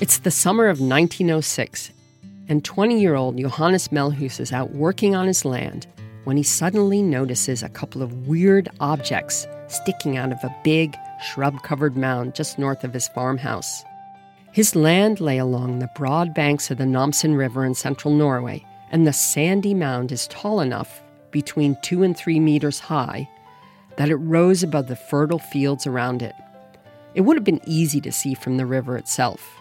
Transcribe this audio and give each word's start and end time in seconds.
It's 0.00 0.16
the 0.16 0.30
summer 0.30 0.68
of 0.68 0.80
1906, 0.80 1.90
and 2.48 2.64
20 2.64 2.98
year 2.98 3.16
old 3.16 3.36
Johannes 3.36 3.88
Melhus 3.88 4.40
is 4.40 4.50
out 4.50 4.70
working 4.70 5.14
on 5.14 5.26
his 5.26 5.44
land 5.44 5.86
when 6.24 6.38
he 6.38 6.42
suddenly 6.42 7.02
notices 7.02 7.62
a 7.62 7.68
couple 7.68 8.00
of 8.00 8.26
weird 8.26 8.70
objects 8.80 9.46
sticking 9.68 10.16
out 10.16 10.32
of 10.32 10.42
a 10.42 10.56
big, 10.64 10.96
shrub 11.22 11.62
covered 11.64 11.98
mound 11.98 12.34
just 12.34 12.58
north 12.58 12.82
of 12.82 12.94
his 12.94 13.08
farmhouse. 13.08 13.84
His 14.52 14.74
land 14.74 15.20
lay 15.20 15.36
along 15.36 15.80
the 15.80 15.90
broad 15.94 16.32
banks 16.32 16.70
of 16.70 16.78
the 16.78 16.84
Namsen 16.84 17.36
River 17.36 17.66
in 17.66 17.74
central 17.74 18.14
Norway, 18.14 18.64
and 18.90 19.06
the 19.06 19.12
sandy 19.12 19.74
mound 19.74 20.12
is 20.12 20.28
tall 20.28 20.60
enough, 20.60 21.02
between 21.30 21.76
two 21.82 22.02
and 22.04 22.16
three 22.16 22.40
meters 22.40 22.78
high, 22.78 23.28
that 23.98 24.08
it 24.08 24.16
rose 24.16 24.62
above 24.62 24.86
the 24.86 24.96
fertile 24.96 25.38
fields 25.38 25.86
around 25.86 26.22
it. 26.22 26.34
It 27.14 27.20
would 27.20 27.36
have 27.36 27.44
been 27.44 27.60
easy 27.66 28.00
to 28.00 28.10
see 28.10 28.32
from 28.32 28.56
the 28.56 28.64
river 28.64 28.96
itself. 28.96 29.59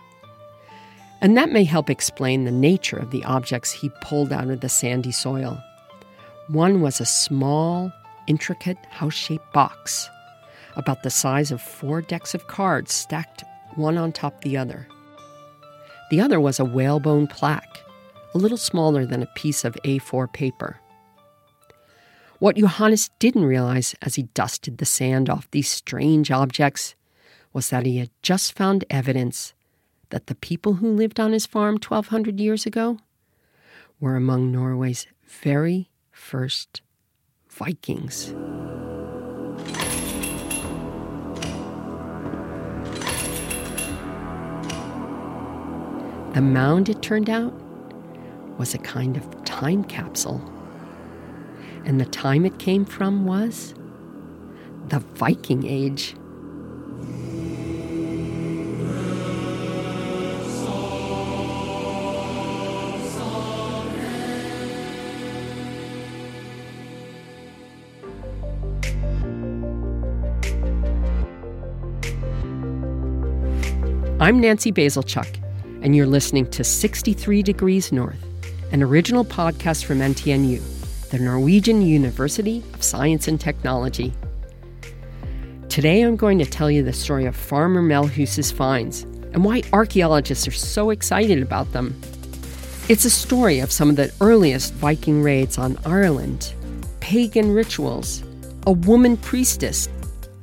And 1.22 1.36
that 1.36 1.52
may 1.52 1.64
help 1.66 1.90
explain 1.90 2.46
the 2.46 2.52
nature 2.52 2.98
of 2.98 3.12
the 3.12 3.24
objects 3.26 3.72
he 3.72 3.92
pulled 4.02 4.32
out 4.32 4.50
of 4.50 4.62
the 4.62 4.70
sandy 4.70 5.12
soil. 5.12 5.62
One 6.48 6.82
was 6.82 7.02
a 7.02 7.06
small, 7.06 7.92
intricate 8.28 8.78
house 8.90 9.14
shaped 9.14 9.52
box, 9.54 10.10
about 10.76 11.04
the 11.04 11.10
size 11.10 11.52
of 11.52 11.62
four 11.62 12.02
decks 12.02 12.34
of 12.34 12.48
cards 12.48 12.94
stacked 12.94 13.44
one 13.76 13.98
on 13.98 14.12
top 14.12 14.42
the 14.42 14.58
other. 14.58 14.88
The 16.10 16.22
other 16.22 16.40
was 16.40 16.60
a 16.60 16.66
whalebone 16.66 17.28
plaque, 17.28 17.84
a 18.34 18.38
little 18.38 18.58
smaller 18.58 19.06
than 19.06 19.22
a 19.22 19.34
piece 19.36 19.66
of 19.66 19.78
A4 19.84 20.32
paper. 20.32 20.80
What 22.40 22.56
Johannes 22.56 23.10
didn't 23.20 23.46
realize 23.46 23.94
as 24.02 24.16
he 24.16 24.24
dusted 24.24 24.78
the 24.78 24.86
sand 24.86 25.30
off 25.30 25.52
these 25.52 25.70
strange 25.70 26.32
objects 26.32 26.96
was 27.52 27.70
that 27.70 27.86
he 27.86 27.98
had 27.98 28.10
just 28.22 28.56
found 28.56 28.86
evidence 28.90 29.54
that 30.10 30.28
the 30.28 30.36
people 30.36 30.76
who 30.76 30.92
lived 30.92 31.20
on 31.20 31.34
his 31.34 31.46
farm 31.46 31.76
1200 31.76 32.40
years 32.40 32.66
ago 32.66 32.98
were 34.00 34.16
among 34.16 34.52
Norway's 34.52 35.08
very 35.28 35.90
first 36.12 36.82
Vikings. 37.50 38.34
The 46.34 46.42
mound, 46.42 46.90
it 46.90 47.02
turned 47.02 47.30
out, 47.30 47.54
was 48.58 48.74
a 48.74 48.78
kind 48.78 49.18
of 49.18 49.44
time 49.46 49.84
capsule. 49.84 50.42
And 51.86 52.00
the 52.00 52.06
time 52.06 52.46
it 52.46 52.60
came 52.60 52.86
from 52.86 53.26
was 53.26 53.74
the 54.88 55.00
Viking 55.00 55.66
Age. 55.66 56.16
I'm 74.22 74.42
Nancy 74.42 74.70
Bazilchuk, 74.74 75.42
and 75.82 75.96
you're 75.96 76.06
listening 76.06 76.46
to 76.52 76.62
63 76.62 77.42
Degrees 77.42 77.94
North, 77.94 78.22
an 78.74 78.84
original 78.84 79.24
podcast 79.24 79.86
from 79.86 80.00
NTNU, 80.00 80.62
the 81.10 81.20
Norwegian 81.20 81.82
University 81.82 82.62
of 82.74 82.84
Science 82.84 83.30
and 83.30 83.40
Technology. 83.40 84.14
Today 85.70 86.02
I'm 86.02 86.18
going 86.18 86.38
to 86.38 86.46
tell 86.46 86.70
you 86.70 86.84
the 86.84 86.92
story 86.92 87.28
of 87.28 87.34
Farmer 87.34 87.82
Melhus's 87.82 88.52
finds 88.52 89.04
and 89.04 89.46
why 89.46 89.62
archaeologists 89.72 90.50
are 90.50 90.52
so 90.52 90.90
excited 90.90 91.42
about 91.42 91.72
them. 91.72 91.98
It's 92.90 93.06
a 93.06 93.10
story 93.10 93.62
of 93.62 93.72
some 93.72 93.90
of 93.90 93.96
the 93.96 94.14
earliest 94.20 94.74
Viking 94.74 95.24
raids 95.24 95.58
on 95.58 95.78
Ireland, 95.86 96.54
pagan 97.00 97.54
rituals, 97.54 98.22
a 98.68 98.74
woman 98.74 99.16
priestess, 99.16 99.88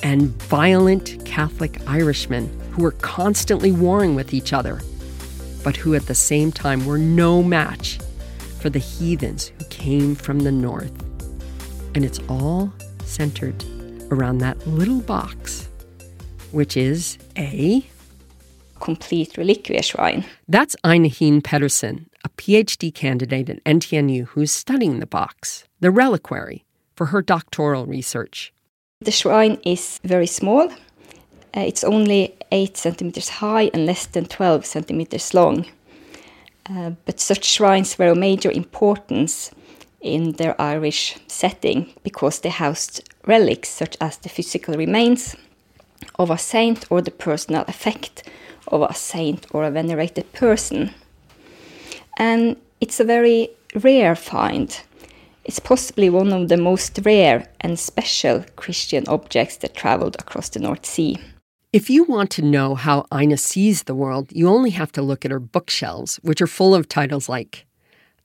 and 0.03 0.29
violent 0.45 1.23
Catholic 1.27 1.87
Irishmen 1.87 2.49
who 2.77 2.83
were 2.83 2.93
constantly 2.93 3.73
warring 3.73 4.15
with 4.15 4.35
each 4.35 4.53
other, 4.53 4.83
but 5.65 5.77
who 5.77 5.95
at 5.95 6.07
the 6.07 6.15
same 6.15 6.53
time 6.53 6.85
were 6.85 6.99
no 6.99 7.43
match 7.43 7.99
for 8.61 8.69
the 8.69 8.79
heathens 8.79 9.49
who 9.59 9.65
came 9.71 10.15
from 10.15 10.41
the 10.41 10.53
north. 10.53 10.93
And 11.95 12.05
it's 12.05 12.21
all 12.29 12.71
centered 13.03 13.65
around 14.13 14.39
that 14.39 14.67
little 14.67 15.01
box, 15.01 15.71
which 16.53 16.77
is 16.77 17.17
a 17.39 17.83
complete 18.79 19.39
reliquary 19.39 19.81
shrine. 19.81 20.27
That's 20.47 20.77
Heen 20.85 21.41
Pedersen, 21.41 22.11
a 22.25 22.29
PhD 22.29 22.95
candidate 22.95 23.49
at 23.49 23.65
NTNU 23.65 24.27
who's 24.29 24.53
studying 24.53 25.01
the 25.01 25.07
box, 25.07 25.65
the 25.81 25.91
reliquary, 25.91 26.67
for 26.95 27.07
her 27.07 27.23
doctoral 27.23 27.87
research. 27.87 28.53
The 29.01 29.13
shrine 29.13 29.59
is 29.65 29.99
very 30.05 30.27
small, 30.27 30.71
uh, 31.57 31.61
it's 31.61 31.85
only 31.85 32.35
8 32.53 32.77
centimeters 32.77 33.29
high 33.29 33.71
and 33.73 33.87
less 33.87 34.07
than 34.07 34.27
12 34.27 34.67
centimeters 34.67 35.33
long. 35.33 35.65
Uh, 36.69 36.91
but 37.07 37.19
such 37.19 37.45
shrines 37.45 37.99
were 37.99 38.09
of 38.09 38.19
major 38.19 38.51
importance 38.51 39.53
in 40.03 40.33
their 40.33 40.61
Irish 40.61 41.17
setting 41.29 41.95
because 42.03 42.41
they 42.41 42.51
housed 42.51 43.09
relics 43.27 43.71
such 43.71 43.97
as 44.01 44.19
the 44.19 44.29
physical 44.29 44.75
remains 44.75 45.35
of 46.19 46.31
a 46.31 46.39
saint 46.39 46.85
or 46.91 47.01
the 47.01 47.11
personal 47.11 47.65
effect 47.69 48.29
of 48.69 48.83
a 48.83 48.95
saint 48.95 49.47
or 49.51 49.65
a 49.65 49.71
venerated 49.71 50.31
person. 50.33 50.93
And 52.19 52.57
it's 52.81 53.01
a 53.01 53.05
very 53.05 53.51
rare 53.83 54.15
find. 54.15 54.79
It's 55.45 55.61
possibly 55.61 56.11
one 56.11 56.33
of 56.33 56.49
the 56.49 56.57
most 56.57 57.01
rare 57.05 57.49
and 57.61 57.79
special 57.79 58.45
Christian 58.57 59.05
objects 59.09 59.57
that 59.59 59.75
traveled 59.75 60.17
across 60.19 60.49
the 60.49 60.59
North 60.59 60.85
Sea. 60.85 61.19
If 61.77 61.91
you 61.91 62.05
want 62.05 62.31
to 62.31 62.43
know 62.43 62.75
how 62.75 63.05
Ina 63.13 63.37
sees 63.37 63.83
the 63.83 63.95
world, 63.95 64.33
you 64.33 64.49
only 64.49 64.71
have 64.71 64.91
to 64.93 65.03
look 65.03 65.27
at 65.27 65.31
her 65.31 65.39
bookshelves, 65.39 66.17
which 66.23 66.41
are 66.41 66.47
full 66.47 66.75
of 66.75 66.89
titles 66.89 67.29
like 67.29 67.67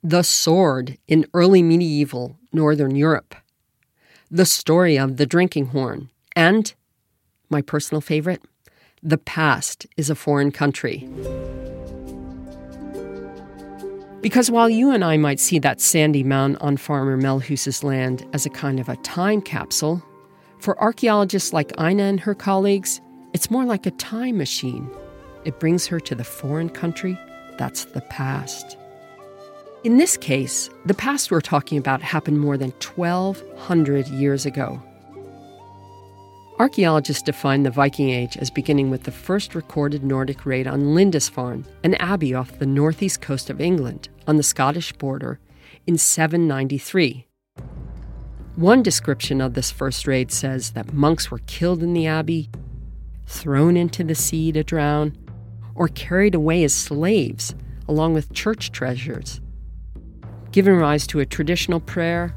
The 0.02 0.24
Sword 0.24 0.98
in 1.10 1.26
Early 1.34 1.62
Medieval 1.62 2.38
Northern 2.54 2.96
Europe, 2.96 3.36
The 4.32 4.46
Story 4.46 4.98
of 4.98 5.18
the 5.18 5.26
Drinking 5.26 5.66
Horn, 5.66 6.10
and, 6.34 6.74
my 7.50 7.62
personal 7.62 8.00
favorite, 8.00 8.42
The 9.04 9.18
Past 9.18 9.86
is 9.98 10.10
a 10.10 10.16
Foreign 10.16 10.54
Country. 10.54 11.10
Because 14.22 14.50
while 14.50 14.70
you 14.70 14.92
and 14.92 15.04
I 15.04 15.18
might 15.18 15.42
see 15.42 15.60
that 15.60 15.82
sandy 15.82 16.24
mound 16.24 16.56
on 16.62 16.78
Farmer 16.78 17.18
Melhus's 17.18 17.84
land 17.84 18.26
as 18.32 18.46
a 18.46 18.50
kind 18.50 18.80
of 18.80 18.88
a 18.88 18.96
time 18.96 19.42
capsule, 19.42 20.02
for 20.60 20.82
archaeologists 20.82 21.52
like 21.52 21.78
Ina 21.78 22.04
and 22.04 22.20
her 22.22 22.34
colleagues, 22.34 23.02
it's 23.34 23.52
more 23.52 23.66
like 23.66 23.86
a 23.86 23.92
time 23.92 24.38
machine. 24.38 24.90
It 25.46 25.60
brings 25.60 25.88
her 25.88 26.00
to 26.00 26.16
the 26.16 26.24
foreign 26.24 26.70
country 26.70 27.18
that's 27.58 27.86
the 27.86 28.02
past. 28.02 28.78
In 29.84 29.98
this 29.98 30.18
case, 30.18 30.70
the 30.86 30.94
past 30.94 31.32
we're 31.32 31.42
talking 31.42 31.78
about 31.78 32.02
happened 32.02 32.40
more 32.40 32.58
than 32.58 32.72
1,200 32.72 34.08
years 34.10 34.46
ago. 34.46 34.82
Archaeologists 36.60 37.24
define 37.24 37.64
the 37.64 37.72
Viking 37.72 38.12
Age 38.12 38.38
as 38.38 38.52
beginning 38.52 38.92
with 38.92 39.04
the 39.04 39.12
first 39.12 39.56
recorded 39.56 40.04
Nordic 40.04 40.46
raid 40.46 40.68
on 40.68 40.94
Lindisfarne, 40.94 41.66
an 41.84 41.96
abbey 41.96 42.36
off 42.36 42.60
the 42.60 42.68
northeast 42.68 43.22
coast 43.22 43.50
of 43.50 43.60
England 43.60 44.10
on 44.28 44.38
the 44.38 44.44
Scottish 44.44 44.94
border, 44.94 45.40
in 45.88 45.98
793. 45.98 47.26
One 48.56 48.84
description 48.84 49.42
of 49.42 49.56
this 49.56 49.72
first 49.72 50.06
raid 50.06 50.32
says 50.32 50.72
that 50.72 50.94
monks 50.94 51.32
were 51.32 51.40
killed 51.48 51.82
in 51.82 51.94
the 51.94 52.06
abbey, 52.06 52.52
thrown 53.32 53.78
into 53.78 54.04
the 54.04 54.14
sea 54.14 54.52
to 54.52 54.64
drown, 54.64 55.16
or 55.74 55.88
carried 55.88 56.36
away 56.36 56.64
as 56.64 56.74
slaves 56.74 57.56
along 57.88 58.14
with 58.14 58.34
church 58.34 58.72
treasures, 58.72 59.40
giving 60.52 60.76
rise 60.76 61.08
to 61.08 61.20
a 61.20 61.26
traditional 61.26 61.80
prayer 61.80 62.36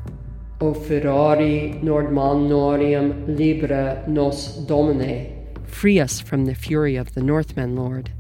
O 0.61 0.73
furore 0.73 1.37
Nordmannorium 1.83 3.37
libera 3.37 4.05
nos 4.07 4.57
domine, 4.67 5.49
free 5.67 5.99
us 5.99 6.21
from 6.21 6.47
the 6.47 6.55
fury 6.55 6.95
of 6.97 7.15
the 7.15 7.23
Northmen, 7.23 7.75
Lord. 7.75 8.13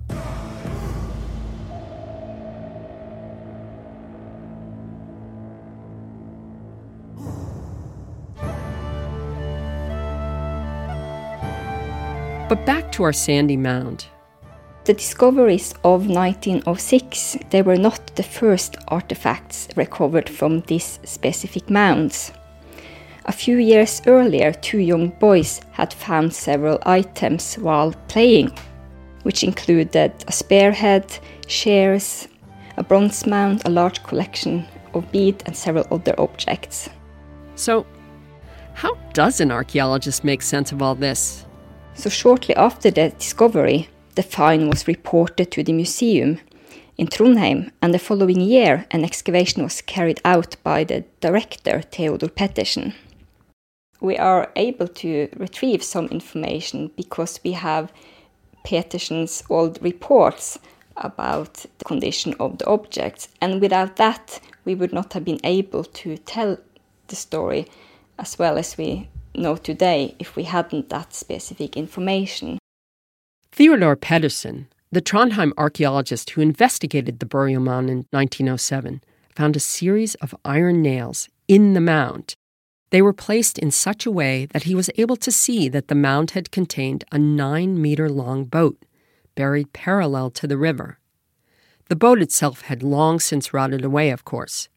But 12.54 12.66
back 12.66 12.92
to 12.92 13.02
our 13.02 13.12
sandy 13.12 13.56
mound. 13.56 14.06
The 14.84 14.94
discoveries 14.94 15.72
of 15.82 16.06
1906, 16.06 17.38
they 17.50 17.62
were 17.62 17.76
not 17.76 18.14
the 18.14 18.22
first 18.22 18.76
artifacts 18.86 19.66
recovered 19.74 20.28
from 20.28 20.60
these 20.60 21.00
specific 21.02 21.68
mounds. 21.68 22.30
A 23.24 23.32
few 23.32 23.56
years 23.56 24.00
earlier, 24.06 24.52
two 24.52 24.78
young 24.78 25.08
boys 25.18 25.62
had 25.72 25.92
found 25.92 26.32
several 26.32 26.78
items 26.86 27.56
while 27.56 27.92
playing 28.06 28.56
which 29.24 29.42
included 29.42 30.14
a 30.28 30.30
spearhead, 30.30 31.18
shares, 31.48 32.28
a 32.76 32.84
bronze 32.84 33.26
mound, 33.26 33.62
a 33.64 33.70
large 33.70 34.00
collection 34.04 34.64
of 34.92 35.10
bead, 35.10 35.42
and 35.46 35.56
several 35.56 35.88
other 35.90 36.14
objects. 36.18 36.88
So, 37.56 37.84
how 38.74 38.94
does 39.12 39.40
an 39.40 39.50
archaeologist 39.50 40.22
make 40.22 40.40
sense 40.40 40.70
of 40.70 40.82
all 40.82 40.94
this? 40.94 41.44
So, 41.94 42.11
shortly 42.11 42.55
after 42.56 42.91
the 42.91 43.11
discovery, 43.11 43.88
the 44.14 44.23
find 44.23 44.69
was 44.69 44.88
reported 44.88 45.50
to 45.52 45.62
the 45.62 45.73
museum 45.73 46.41
in 46.96 47.08
Trondheim, 47.08 47.70
and 47.82 47.93
the 47.93 47.99
following 47.99 48.41
year, 48.41 48.87
an 48.91 49.05
excavation 49.05 49.62
was 49.62 49.81
carried 49.81 50.20
out 50.25 50.56
by 50.62 50.85
the 50.85 51.05
director, 51.20 51.82
Theodor 51.82 52.29
Petersen. 52.29 52.94
We 54.00 54.17
are 54.17 54.52
able 54.55 54.88
to 54.88 55.29
retrieve 55.37 55.82
some 55.82 56.06
information 56.06 56.91
because 56.96 57.41
we 57.43 57.52
have 57.52 57.93
Petersen's 58.64 59.43
old 59.50 59.82
reports 59.82 60.58
about 60.97 61.67
the 61.79 61.85
condition 61.85 62.35
of 62.38 62.58
the 62.58 62.67
objects, 62.67 63.29
and 63.40 63.61
without 63.61 63.97
that, 63.97 64.40
we 64.64 64.75
would 64.75 64.93
not 64.93 65.12
have 65.14 65.25
been 65.25 65.40
able 65.43 65.85
to 65.85 66.17
tell 66.19 66.58
the 67.08 67.17
story 67.17 67.67
as 68.19 68.38
well 68.38 68.56
as 68.56 68.79
we 68.79 69.08
know 69.36 69.56
today 69.56 70.14
if 70.19 70.36
we 70.36 70.44
hadn't 70.44 70.88
that 70.90 71.14
specific 71.14 71.76
information. 71.76 72.58
Theodor 73.52 73.96
Petersen, 73.96 74.69
the 74.90 75.02
Trondheim 75.02 75.52
archaeologist 75.56 76.31
who 76.31 76.40
investigated 76.40 77.19
the 77.19 77.26
burial 77.26 77.62
mound 77.62 77.90
in 77.90 78.06
1907, 78.10 79.02
found 79.34 79.56
a 79.56 79.60
series 79.60 80.14
of 80.16 80.34
iron 80.44 80.82
nails 80.82 81.28
in 81.48 81.72
the 81.72 81.81
mound. 81.81 82.34
They 82.90 83.02
were 83.02 83.12
placed 83.12 83.58
in 83.58 83.70
such 83.72 84.06
a 84.06 84.10
way 84.10 84.46
that 84.46 84.64
he 84.64 84.75
was 84.75 84.90
able 84.96 85.16
to 85.16 85.32
see 85.32 85.69
that 85.69 85.88
the 85.88 85.96
mound 85.96 86.32
had 86.32 86.52
contained 86.52 87.04
a 87.10 87.19
nine 87.19 87.80
meter 87.80 88.08
long 88.08 88.44
boat, 88.44 88.84
buried 89.34 89.72
parallel 89.72 90.30
to 90.30 90.46
the 90.46 90.56
river. 90.56 90.98
The 91.88 91.96
boat 91.96 92.22
itself 92.22 92.62
had 92.62 92.82
long 92.82 93.19
since 93.19 93.52
rotted 93.52 93.84
away, 93.84 94.10
of 94.10 94.25
course, 94.25 94.69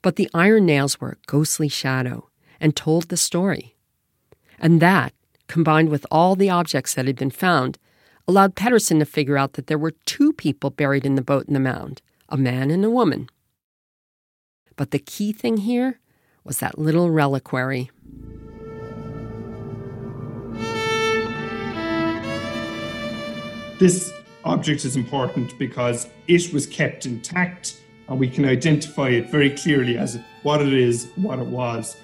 but 0.00 0.16
the 0.16 0.30
iron 0.32 0.64
nails 0.66 1.00
were 1.00 1.10
a 1.10 1.26
ghostly 1.26 1.68
shadow 1.68 2.28
and 2.60 2.76
told 2.76 3.08
the 3.08 3.16
story. 3.16 3.74
And 4.60 4.80
that, 4.80 5.14
combined 5.48 5.88
with 5.88 6.06
all 6.10 6.36
the 6.36 6.50
objects 6.50 6.94
that 6.94 7.06
had 7.06 7.16
been 7.16 7.30
found, 7.30 7.78
allowed 8.28 8.54
Petersen 8.54 8.98
to 8.98 9.06
figure 9.06 9.38
out 9.38 9.54
that 9.54 9.66
there 9.66 9.78
were 9.78 9.94
two 10.04 10.34
people 10.34 10.68
buried 10.68 11.06
in 11.06 11.14
the 11.14 11.22
boat 11.22 11.48
in 11.48 11.54
the 11.54 11.60
mound 11.60 12.02
a 12.28 12.36
man 12.36 12.70
and 12.70 12.84
a 12.84 12.90
woman. 12.90 13.28
But 14.76 14.92
the 14.92 15.00
key 15.00 15.32
thing 15.32 15.56
here 15.56 15.98
was 16.44 16.58
that 16.58 16.78
little 16.78 17.10
reliquary. 17.10 17.90
This 23.80 24.12
object 24.44 24.84
is 24.84 24.94
important 24.94 25.58
because 25.58 26.08
it 26.28 26.52
was 26.52 26.66
kept 26.66 27.04
intact 27.04 27.80
and 28.08 28.18
we 28.18 28.28
can 28.28 28.44
identify 28.44 29.08
it 29.08 29.28
very 29.28 29.50
clearly 29.50 29.98
as 29.98 30.20
what 30.42 30.62
it 30.62 30.72
is, 30.72 31.10
what 31.16 31.40
it 31.40 31.46
was. 31.46 31.96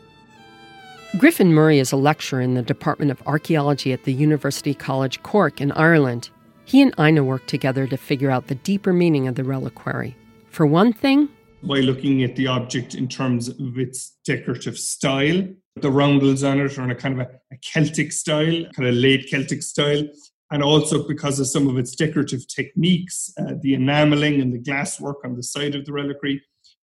Griffin 1.19 1.55
Murray 1.55 1.79
is 1.79 1.93
a 1.93 1.97
lecturer 1.97 2.41
in 2.43 2.55
the 2.55 2.63
Department 2.63 3.11
of 3.11 3.23
Archaeology 3.27 3.93
at 3.93 4.05
the 4.05 4.13
University 4.13 4.75
College 4.75 5.23
Cork 5.23 5.61
in 5.61 5.73
Ireland. 5.73 6.29
He 6.67 6.83
and 6.83 6.95
Ina 7.01 7.25
worked 7.25 7.49
together 7.49 7.87
to 7.87 7.97
figure 7.97 8.31
out 8.31 8.49
the 8.49 8.57
deeper 8.57 8.93
meaning 8.93 9.27
of 9.27 9.35
the 9.37 9.45
reliquary. 9.45 10.15
For 10.51 10.67
one 10.67 10.93
thing, 10.93 11.29
by 11.63 11.81
looking 11.81 12.23
at 12.23 12.37
the 12.37 12.49
object 12.49 12.95
in 12.95 13.09
terms 13.09 13.49
of 13.49 13.79
its 13.79 14.17
decorative 14.25 14.79
style. 14.79 15.49
The 15.77 15.91
roundels 15.91 16.45
on 16.45 16.61
it 16.61 16.79
are 16.79 16.85
in 16.85 16.91
a 16.91 16.95
kind 16.95 17.21
of 17.21 17.27
a, 17.27 17.31
a 17.53 17.59
Celtic 17.63 18.13
style, 18.13 18.65
kind 18.75 18.89
of 18.89 18.95
late 18.95 19.29
Celtic 19.31 19.63
style 19.63 20.05
and 20.51 20.63
also 20.63 21.07
because 21.07 21.41
of 21.41 21.49
some 21.49 21.69
of 21.69 21.77
its 21.77 21.95
decorative 21.95 22.47
techniques, 22.47 23.33
uh, 23.39 23.55
the 23.61 23.75
enameling 23.75 24.41
and 24.41 24.53
the 24.53 24.59
glasswork 24.59 25.25
on 25.25 25.35
the 25.35 25.43
side 25.43 25.75
of 25.75 25.85
the 25.85 25.93
reliquary, 25.93 26.43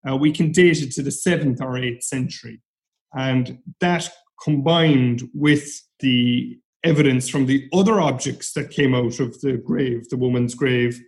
uh, 0.10 0.16
we 0.16 0.32
can 0.32 0.52
date 0.52 0.82
it 0.82 0.92
to 0.92 1.02
the 1.02 1.10
7th 1.10 1.62
or 1.62 1.74
8th 1.74 2.04
century. 2.04 2.62
And 3.14 3.60
that 3.80 4.10
combined 4.44 5.30
with 5.34 5.70
the 6.00 6.58
evidence 6.84 7.30
from 7.30 7.46
the 7.46 7.68
other 7.74 8.02
objects 8.02 8.54
that 8.54 8.72
came 8.72 8.94
out 8.94 9.20
of 9.20 9.40
the 9.42 9.62
grave, 9.64 10.10
the 10.10 10.18
woman's 10.18 10.56
grave, 10.56 11.00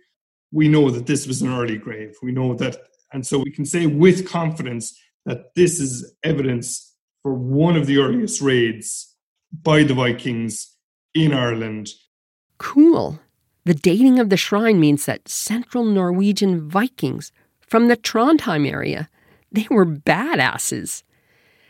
we 0.52 0.68
know 0.68 0.90
that 0.90 1.06
this 1.06 1.26
was 1.26 1.42
an 1.42 1.52
early 1.52 1.76
grave. 1.76 2.14
We 2.22 2.32
know 2.32 2.54
that, 2.54 2.78
and 3.12 3.26
so 3.26 3.38
we 3.38 3.50
can 3.50 3.66
say 3.66 3.86
with 3.86 4.28
confidence 4.28 4.98
that 5.26 5.54
this 5.54 5.80
is 5.80 6.14
evidence 6.22 6.94
for 7.22 7.34
one 7.34 7.76
of 7.76 7.86
the 7.86 7.98
earliest 7.98 8.40
raids 8.40 9.14
by 9.62 9.82
the 9.82 9.94
Vikings 9.94 10.76
in 11.14 11.32
Ireland 11.32 11.90
Cool. 12.58 13.18
The 13.64 13.74
dating 13.74 14.18
of 14.18 14.30
the 14.30 14.36
shrine 14.36 14.80
means 14.80 15.06
that 15.06 15.28
central 15.28 15.84
Norwegian 15.84 16.68
Vikings 16.68 17.32
from 17.60 17.88
the 17.88 17.96
Trondheim 17.96 18.70
area, 18.70 19.08
they 19.50 19.66
were 19.70 19.86
badasses. 19.86 21.02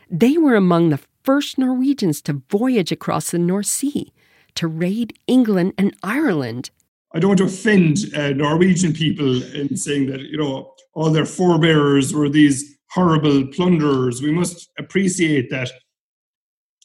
They 0.09 0.37
were 0.37 0.55
among 0.55 0.89
the 0.89 0.99
first 1.23 1.57
Norwegians 1.57 2.21
to 2.23 2.41
voyage 2.49 2.91
across 2.91 3.31
the 3.31 3.39
North 3.39 3.65
Sea 3.65 4.13
to 4.55 4.67
raid 4.67 5.17
England 5.27 5.73
and 5.77 5.95
Ireland. 6.03 6.69
I 7.13 7.19
don't 7.19 7.29
want 7.29 7.39
to 7.39 7.45
offend 7.45 7.97
uh, 8.15 8.29
Norwegian 8.29 8.93
people 8.93 9.41
in 9.53 9.75
saying 9.77 10.07
that, 10.07 10.21
you 10.21 10.37
know, 10.37 10.73
all 10.93 11.09
their 11.09 11.25
forebears 11.25 12.13
were 12.13 12.29
these 12.29 12.77
horrible 12.91 13.47
plunderers. 13.47 14.21
We 14.21 14.31
must 14.31 14.69
appreciate 14.77 15.49
that 15.49 15.71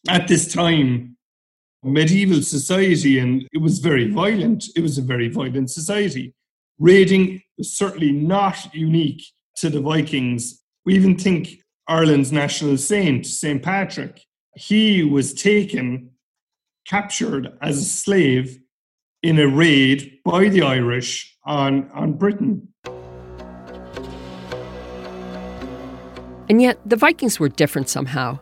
at 0.09 0.29
this 0.29 0.53
time, 0.53 1.17
medieval 1.85 2.43
society 2.43 3.19
and 3.19 3.49
it 3.53 3.59
was 3.59 3.79
very 3.79 4.09
violent. 4.11 4.65
It 4.77 4.83
was 4.83 4.99
a 4.99 5.03
very 5.03 5.29
violent 5.29 5.71
society. 5.71 6.35
Raiding 6.79 7.43
was 7.59 7.77
certainly 7.77 8.13
not 8.13 8.75
unique 8.75 9.23
to 9.57 9.71
the 9.71 9.81
Vikings. 9.81 10.61
We 10.85 10.95
even 10.95 11.17
think 11.17 11.63
Ireland's 11.89 12.33
national 12.33 12.77
saint, 12.77 13.27
St. 13.27 13.63
Patrick, 13.63 14.23
he 14.55 15.03
was 15.03 15.35
taken, 15.35 16.11
captured 16.87 17.53
as 17.61 17.79
a 17.79 17.85
slave 17.85 18.59
in 19.23 19.39
a 19.39 19.49
raid 19.49 20.19
by 20.25 20.49
the 20.49 20.63
Irish 20.63 21.37
on, 21.45 21.91
on 21.93 22.13
Britain. 22.15 22.69
And 26.49 26.61
yet, 26.61 26.79
the 26.85 26.97
Vikings 26.97 27.41
were 27.41 27.49
different 27.49 27.89
somehow. 27.89 28.39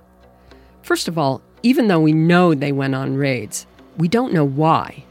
First 0.83 1.07
of 1.07 1.17
all, 1.17 1.43
even 1.63 1.89
though 1.89 2.01
we 2.01 2.13
know 2.13 2.55
they 2.55 2.73
went 2.73 2.95
on 2.95 3.17
raids, 3.17 3.67
we 3.97 4.09
don't 4.09 4.33
know 4.33 4.45
why. 4.45 5.05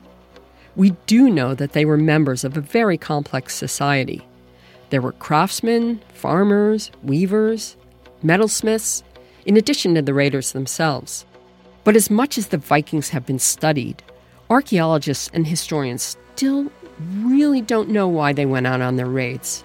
We 0.76 0.92
do 1.06 1.30
know 1.30 1.56
that 1.56 1.74
they 1.74 1.86
were 1.86 1.98
members 1.98 2.44
of 2.44 2.58
a 2.58 2.62
very 2.62 2.98
complex 2.98 3.56
society. 3.56 4.26
There 4.90 5.02
were 5.02 5.12
craftsmen, 5.14 6.02
farmers, 6.14 6.92
weavers, 7.04 7.76
metalsmiths, 8.24 9.04
in 9.46 9.58
addition 9.58 9.96
to 9.96 10.02
the 10.02 10.14
raiders 10.14 10.52
themselves. 10.52 11.26
But 11.84 11.96
as 11.96 12.10
much 12.10 12.38
as 12.38 12.48
the 12.48 12.58
Vikings 12.58 13.10
have 13.10 13.26
been 13.26 13.40
studied, 13.40 14.04
archaeologists 14.50 15.30
and 15.34 15.48
historians 15.48 16.18
still 16.36 16.72
really 17.22 17.62
don't 17.62 17.90
know 17.90 18.08
why 18.08 18.34
they 18.34 18.46
went 18.46 18.68
out 18.68 18.82
on 18.82 18.96
their 18.96 19.06
raids. 19.06 19.64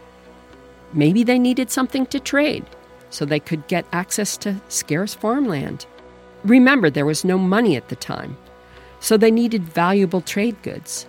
Maybe 0.92 1.25
they 1.25 1.38
needed 1.38 1.70
something 1.70 2.06
to 2.06 2.20
trade 2.20 2.64
so 3.11 3.25
they 3.25 3.40
could 3.40 3.66
get 3.68 3.87
access 3.92 4.37
to 4.38 4.61
scarce 4.68 5.14
farmland. 5.14 5.87
Remember, 6.44 6.90
there 6.90 7.06
was 7.06 7.25
no 7.25 7.38
money 7.38 7.76
at 7.76 7.88
the 7.88 7.96
time, 7.96 8.37
so 9.00 9.16
they 9.16 9.30
needed 9.30 9.62
valuable 9.62 10.20
trade 10.20 10.61
goods. 10.62 11.06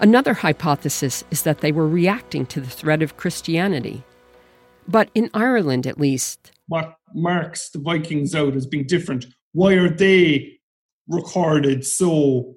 Another 0.00 0.34
hypothesis 0.34 1.22
is 1.30 1.42
that 1.42 1.60
they 1.60 1.70
were 1.70 1.86
reacting 1.86 2.46
to 2.46 2.60
the 2.60 2.70
threat 2.70 3.02
of 3.02 3.16
Christianity. 3.16 4.04
But 4.88 5.10
in 5.14 5.30
Ireland, 5.34 5.86
at 5.86 5.98
least. 5.98 6.52
What 6.68 6.96
marks 7.14 7.70
the 7.70 7.78
Vikings 7.78 8.34
out 8.34 8.56
as 8.56 8.66
being 8.66 8.86
different? 8.86 9.26
Why 9.52 9.74
are 9.74 9.88
they 9.88 10.58
recorded 11.08 11.86
so, 11.86 12.54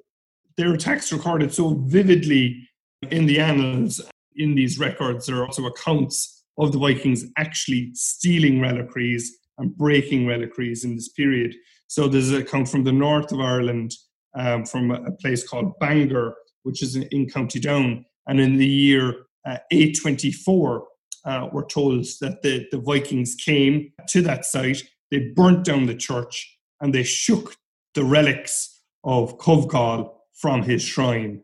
their 0.58 0.74
attacks 0.74 1.12
recorded 1.12 1.54
so 1.54 1.76
vividly 1.86 2.68
in 3.12 3.26
the 3.26 3.40
annals? 3.40 4.02
In 4.38 4.56
these 4.56 4.80
records, 4.80 5.26
there 5.26 5.38
are 5.38 5.46
also 5.46 5.66
accounts 5.66 6.44
of 6.58 6.72
the 6.72 6.78
Vikings 6.78 7.26
actually 7.38 7.92
stealing 7.94 8.60
reliquaries 8.60 9.38
and 9.58 9.76
breaking 9.78 10.26
reliquaries 10.26 10.84
in 10.84 10.96
this 10.96 11.10
period. 11.10 11.56
So 11.88 12.08
there's 12.08 12.32
an 12.32 12.42
account 12.42 12.68
from 12.68 12.84
the 12.84 12.92
north 12.92 13.32
of 13.32 13.40
Ireland, 13.40 13.94
um, 14.38 14.66
from 14.66 14.92
a 14.92 15.12
place 15.14 15.48
called 15.48 15.78
Bangor, 15.80 16.36
which 16.64 16.82
is 16.82 16.96
in, 16.96 17.04
in 17.12 17.30
County 17.30 17.60
Down. 17.60 18.06
And 18.28 18.40
in 18.40 18.58
the 18.58 18.68
year 18.68 19.26
uh, 19.46 19.58
824, 19.72 20.88
uh, 21.26 21.50
we're 21.52 21.66
told 21.66 22.06
that 22.22 22.42
the, 22.42 22.68
the 22.72 22.78
Vikings 22.78 23.36
came 23.36 23.92
to 24.10 24.22
that 24.22 24.46
site, 24.46 24.84
they 25.12 25.32
burnt 25.36 25.64
down 25.64 25.86
the 25.86 25.96
church, 25.96 26.58
and 26.82 26.94
they 26.94 27.04
shook 27.04 27.56
the 27.94 28.04
relics 28.04 28.82
of 29.04 29.38
Comgall 29.38 30.12
from 30.34 30.64
his 30.64 30.84
shrine. 30.84 31.42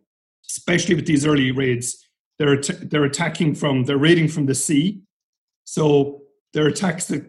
Especially 0.50 0.96
with 0.96 1.06
these 1.06 1.26
early 1.26 1.52
raids, 1.52 2.06
they're, 2.38 2.58
they're 2.58 3.06
attacking 3.06 3.56
from, 3.56 3.86
they're 3.86 3.98
raiding 3.98 4.28
from 4.28 4.46
the 4.46 4.56
sea. 4.56 5.02
So 5.64 6.22
they're 6.54 6.68
attacks 6.68 7.06
that 7.08 7.26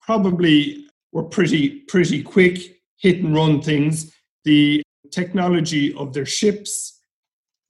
probably 0.00 0.86
were 1.12 1.24
pretty 1.24 1.80
pretty 1.88 2.22
quick 2.22 2.58
hit 2.96 3.18
and 3.18 3.34
run 3.34 3.60
things. 3.60 4.12
The 4.44 4.82
technology 5.10 5.94
of 5.94 6.12
their 6.12 6.26
ships 6.26 7.00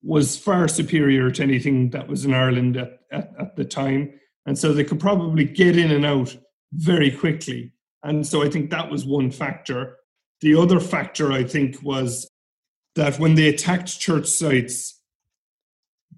was 0.02 0.37
far 0.37 0.68
superior 0.68 1.30
to 1.30 1.42
anything 1.42 1.90
that 1.90 2.08
was 2.08 2.25
in 2.25 2.34
Ireland 2.34 2.76
at, 2.76 3.00
at, 3.12 3.32
at 3.38 3.56
the 3.56 3.64
time. 3.64 4.19
And 4.50 4.59
so 4.59 4.73
they 4.73 4.83
could 4.83 4.99
probably 4.99 5.45
get 5.45 5.76
in 5.76 5.92
and 5.92 6.04
out 6.04 6.37
very 6.73 7.12
quickly. 7.12 7.73
And 8.02 8.26
so 8.26 8.42
I 8.42 8.50
think 8.50 8.69
that 8.71 8.90
was 8.90 9.07
one 9.07 9.30
factor. 9.30 9.99
The 10.40 10.57
other 10.57 10.80
factor, 10.80 11.30
I 11.30 11.45
think, 11.45 11.80
was 11.85 12.28
that 12.97 13.21
when 13.21 13.37
they 13.37 13.47
attacked 13.47 14.00
church 14.00 14.26
sites, 14.26 15.00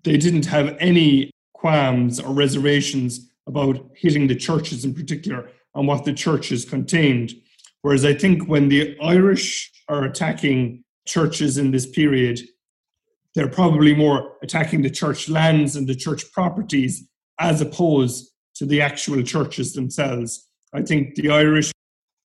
they 0.05 0.17
didn't 0.17 0.47
have 0.47 0.79
any 0.81 1.31
qualms 1.53 2.21
or 2.21 2.33
reservations 2.33 3.29
about 3.47 3.91
hitting 3.95 4.29
the 4.29 4.35
churches 4.35 4.87
in 4.87 4.95
particular 4.95 5.51
and 5.75 5.87
what 5.87 6.07
the 6.07 6.15
churches 6.15 6.65
contained. 6.65 7.35
Whereas 7.83 8.07
I 8.07 8.15
think 8.15 8.49
when 8.49 8.71
the 8.71 8.97
Irish 9.03 9.71
are 9.91 10.05
attacking 10.05 10.85
churches 11.07 11.59
in 11.59 11.71
this 11.71 11.85
period, 11.85 12.41
they're 13.35 13.47
probably 13.47 13.95
more 13.95 14.39
attacking 14.43 14.81
the 14.81 14.89
church 14.89 15.29
lands 15.29 15.77
and 15.77 15.87
the 15.87 15.95
church 15.95 16.33
properties 16.33 17.07
as 17.39 17.61
opposed 17.61 18.31
to 18.57 18.67
the 18.67 18.81
actual 18.81 19.23
churches 19.23 19.73
themselves. 19.73 20.49
I 20.75 20.83
think 20.83 21.15
the 21.15 21.31
Irish, 21.31 21.73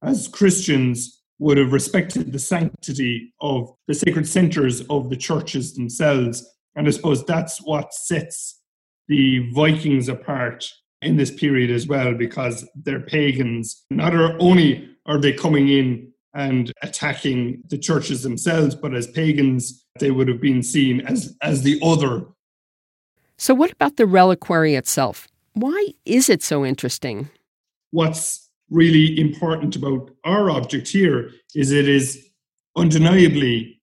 as 0.03 0.27
Christians, 0.27 1.21
would 1.39 1.57
have 1.57 1.71
respected 1.71 2.31
the 2.31 2.39
sanctity 2.39 3.33
of 3.41 3.73
the 3.87 3.93
sacred 3.93 4.27
centres 4.27 4.81
of 4.89 5.09
the 5.09 5.17
churches 5.17 5.75
themselves. 5.75 6.45
And 6.75 6.87
I 6.87 6.91
suppose 6.91 7.25
that's 7.25 7.59
what 7.61 7.93
sets 7.93 8.61
the 9.07 9.49
Vikings 9.53 10.09
apart 10.09 10.65
in 11.01 11.15
this 11.15 11.31
period 11.31 11.69
as 11.69 11.87
well, 11.87 12.13
because 12.13 12.67
they're 12.75 13.01
pagans. 13.01 13.85
Not 13.89 14.15
only 14.39 14.89
are 15.05 15.19
they 15.19 15.33
coming 15.33 15.69
in 15.69 16.11
and 16.33 16.71
attacking 16.81 17.63
the 17.69 17.77
churches 17.77 18.23
themselves, 18.23 18.75
but 18.75 18.95
as 18.95 19.07
pagans, 19.07 19.85
they 19.99 20.11
would 20.11 20.27
have 20.27 20.41
been 20.41 20.63
seen 20.63 21.01
as, 21.01 21.35
as 21.41 21.61
the 21.63 21.79
other. 21.83 22.25
So, 23.37 23.53
what 23.53 23.71
about 23.71 23.97
the 23.97 24.07
reliquary 24.07 24.75
itself? 24.75 25.27
Why 25.53 25.89
is 26.05 26.27
it 26.29 26.41
so 26.41 26.65
interesting? 26.65 27.29
What's 27.91 28.49
really 28.69 29.19
important 29.19 29.75
about 29.75 30.11
our 30.23 30.49
object 30.49 30.87
here 30.87 31.31
is 31.55 31.71
it 31.71 31.87
is 31.87 32.27
undeniably 32.75 33.81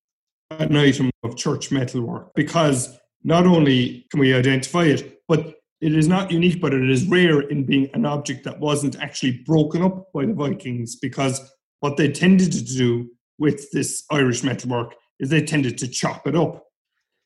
an 0.50 0.76
item 0.76 1.10
of 1.22 1.36
church 1.36 1.70
metalwork 1.70 2.34
because 2.34 2.96
not 3.22 3.46
only 3.46 4.06
can 4.10 4.20
we 4.20 4.34
identify 4.34 4.84
it, 4.84 5.20
but 5.28 5.54
it 5.80 5.94
is 5.94 6.08
not 6.08 6.30
unique, 6.30 6.60
but 6.60 6.74
it 6.74 6.88
is 6.90 7.06
rare 7.06 7.40
in 7.40 7.64
being 7.64 7.88
an 7.94 8.06
object 8.06 8.44
that 8.44 8.60
wasn't 8.60 9.00
actually 9.00 9.38
broken 9.46 9.82
up 9.82 10.12
by 10.12 10.26
the 10.26 10.34
Vikings 10.34 10.96
because 10.96 11.40
what 11.80 11.96
they 11.96 12.10
tended 12.10 12.52
to 12.52 12.64
do 12.64 13.10
with 13.38 13.70
this 13.72 14.04
Irish 14.10 14.42
metalwork 14.42 14.94
is 15.20 15.28
they 15.28 15.42
tended 15.42 15.78
to 15.78 15.88
chop 15.88 16.26
it 16.26 16.36
up 16.36 16.64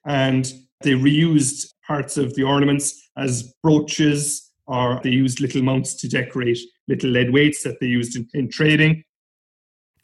and 0.04 0.52
they 0.80 0.92
reused 0.92 1.72
parts 1.86 2.16
of 2.16 2.34
the 2.34 2.42
ornaments 2.42 3.10
as 3.16 3.52
brooches 3.62 4.50
or 4.66 5.00
they 5.02 5.10
used 5.10 5.40
little 5.40 5.62
mounts 5.62 5.94
to 5.94 6.08
decorate 6.08 6.58
little 6.86 7.10
lead 7.10 7.32
weights 7.32 7.62
that 7.62 7.80
they 7.80 7.86
used 7.86 8.16
in, 8.16 8.28
in 8.34 8.48
trading. 8.48 9.02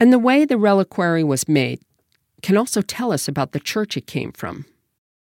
And 0.01 0.13
the 0.13 0.19
way 0.19 0.45
the 0.45 0.59
reliquary 0.59 1.23
was 1.23 1.47
made 1.49 1.81
can 2.43 2.57
also 2.57 2.83
tell 2.83 3.13
us 3.13 3.29
about 3.29 3.53
the 3.53 3.61
church 3.61 3.97
it 3.97 4.07
came 4.07 4.33
from. 4.33 4.67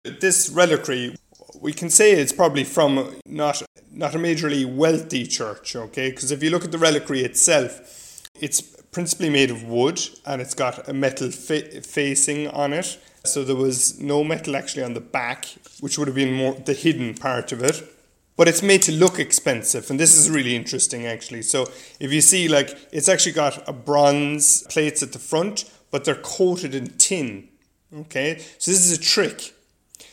This 0.04 0.50
reliquary, 0.50 1.16
we 1.62 1.74
can 1.74 1.90
say 1.90 2.12
it's 2.14 2.34
probably 2.34 2.64
from 2.64 3.16
not 3.26 3.62
not 3.92 4.16
a 4.16 4.18
majorly 4.18 4.66
wealthy 4.66 5.26
church, 5.28 5.76
okay? 5.76 6.10
Because 6.10 6.32
if 6.32 6.42
you 6.42 6.50
look 6.50 6.66
at 6.66 6.72
the 6.72 6.80
reliquary 6.80 7.22
itself, 7.22 8.24
it's 8.42 8.60
principally 8.92 9.30
made 9.30 9.52
of 9.52 9.64
wood 9.64 10.02
and 10.26 10.42
it's 10.42 10.56
got 10.56 10.88
a 10.90 10.94
metal 10.94 11.30
fa- 11.30 11.82
facing 11.82 12.48
on 12.48 12.74
it. 12.74 12.98
So 13.26 13.46
there 13.46 13.56
was 13.56 14.02
no 14.02 14.24
metal 14.24 14.56
actually 14.56 14.84
on 14.84 14.96
the 14.96 15.00
back, 15.00 15.46
which 15.80 15.98
would 15.98 16.08
have 16.10 16.16
been 16.16 16.34
more 16.34 16.56
the 16.56 16.74
hidden 16.74 17.14
part 17.14 17.54
of 17.54 17.64
it. 17.64 17.82
But 18.36 18.48
it's 18.48 18.62
made 18.62 18.82
to 18.84 18.92
look 18.92 19.20
expensive 19.20 19.90
and 19.90 20.00
this 20.00 20.16
is 20.16 20.30
really 20.30 20.56
interesting 20.56 21.06
actually. 21.06 21.44
So 21.44 21.70
if 22.00 22.12
you 22.12 22.20
see 22.20 22.48
like 22.48 22.76
it's 22.92 23.08
actually 23.08 23.34
got 23.34 23.68
a 23.70 23.74
bronze 23.74 24.64
plates 24.64 25.04
at 25.04 25.14
the 25.14 25.20
front 25.20 25.72
but 25.92 26.04
they're 26.04 26.16
coated 26.16 26.74
in 26.74 26.88
tin 26.98 27.48
okay? 27.96 28.40
So 28.58 28.72
this 28.72 28.86
is 28.86 28.98
a 28.98 29.02
trick. 29.02 29.54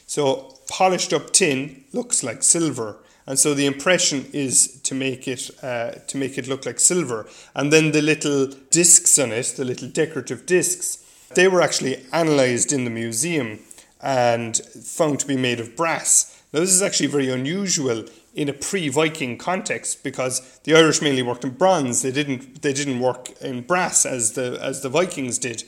So 0.07 0.59
polished 0.69 1.13
up 1.13 1.33
tin 1.33 1.85
looks 1.93 2.23
like 2.23 2.43
silver 2.43 2.99
and 3.27 3.39
so 3.39 3.55
the 3.55 3.67
impression 3.67 4.27
is 4.33 4.81
to 4.83 4.95
make 4.95 5.27
it 5.27 5.51
uh, 5.63 5.93
to 6.07 6.17
make 6.19 6.37
it 6.37 6.47
look 6.47 6.67
like 6.67 6.79
silver. 6.79 7.27
And 7.57 7.73
then 7.73 7.93
the 7.93 8.03
little 8.03 8.47
discs 8.71 9.19
on 9.19 9.33
it 9.33 9.55
the 9.57 9.65
little 9.65 9.89
decorative 9.89 10.45
discs 10.47 10.99
they 11.35 11.49
were 11.49 11.63
actually 11.63 12.05
analyzed 12.13 12.73
in 12.73 12.85
the 12.85 12.91
museum 12.91 13.61
and 14.03 14.57
found 14.57 15.21
to 15.21 15.27
be 15.27 15.37
made 15.37 15.61
of 15.61 15.77
brass 15.77 16.41
now, 16.53 16.61
this 16.61 16.71
is 16.71 16.83
actually 16.83 17.07
very 17.07 17.31
unusual 17.31 18.05
in 18.35 18.49
a 18.49 18.53
pre-Viking 18.53 19.39
context 19.39 20.03
because 20.03 20.59
the 20.65 20.75
Irish 20.75 21.01
mainly 21.01 21.23
worked 21.23 21.45
in 21.45 21.51
bronze. 21.51 22.03
They 22.03 22.11
didn't 22.11 22.63
they 22.63 22.73
didn't 22.73 23.01
work 23.01 23.31
in 23.41 23.63
brass 23.63 24.05
as 24.05 24.33
the 24.33 24.59
as 24.61 24.83
the 24.83 24.89
Vikings 24.89 25.39
did. 25.39 25.65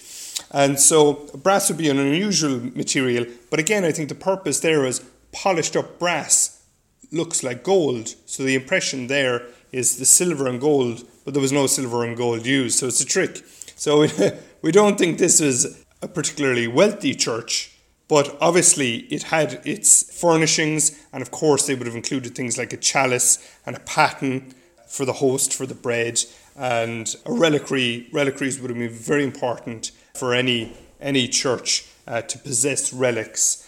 And 0.51 0.81
so 0.81 1.31
brass 1.43 1.69
would 1.69 1.79
be 1.79 1.89
an 1.89 1.99
unusual 1.99 2.59
material, 2.77 3.27
but 3.51 3.61
again 3.61 3.85
I 3.85 3.93
think 3.93 4.09
the 4.09 4.17
purpose 4.17 4.61
there 4.61 4.85
is 4.85 5.05
polished 5.31 5.77
up 5.77 5.99
brass 5.99 6.65
looks 7.13 7.45
like 7.45 7.63
gold. 7.63 8.15
So 8.27 8.43
the 8.43 8.57
impression 8.57 9.07
there 9.07 9.43
is 9.71 9.99
the 9.99 10.05
silver 10.05 10.49
and 10.49 10.61
gold, 10.61 11.05
but 11.25 11.35
there 11.35 11.41
was 11.41 11.53
no 11.53 11.67
silver 11.69 12.05
and 12.05 12.17
gold 12.17 12.45
used. 12.45 12.79
So 12.79 12.89
it's 12.89 13.01
a 13.01 13.07
trick. 13.07 13.43
So 13.77 14.07
we 14.63 14.73
don't 14.73 14.99
think 14.99 15.19
this 15.19 15.41
was 15.41 15.85
a 16.01 16.09
particularly 16.09 16.67
wealthy 16.67 17.15
church 17.15 17.73
but 18.13 18.37
obviously, 18.43 19.07
it 19.11 19.23
had 19.23 19.63
its 19.65 20.21
furnishings, 20.21 21.03
and 21.15 21.23
of 21.23 21.31
course, 21.31 21.67
they 21.67 21.75
would 21.75 21.87
have 21.87 21.97
included 21.97 22.35
things 22.35 22.59
like 22.59 22.71
a 22.75 22.77
chalice 22.77 23.39
and 23.65 23.75
a 23.75 23.81
paten 23.81 24.53
for 24.87 25.07
the 25.07 25.15
host 25.15 25.55
for 25.55 25.65
the 25.65 25.75
bread, 25.75 26.21
and 26.55 27.17
a 27.25 27.33
reliquary. 27.33 28.11
Reliquaries 28.13 28.61
would 28.61 28.69
have 28.69 28.79
been 28.79 28.91
very 28.91 29.25
important 29.25 29.93
for 30.15 30.35
any 30.35 30.77
any 31.01 31.27
church 31.27 31.87
uh, 32.07 32.21
to 32.21 32.39
possess 32.39 32.93
relics. 32.93 33.67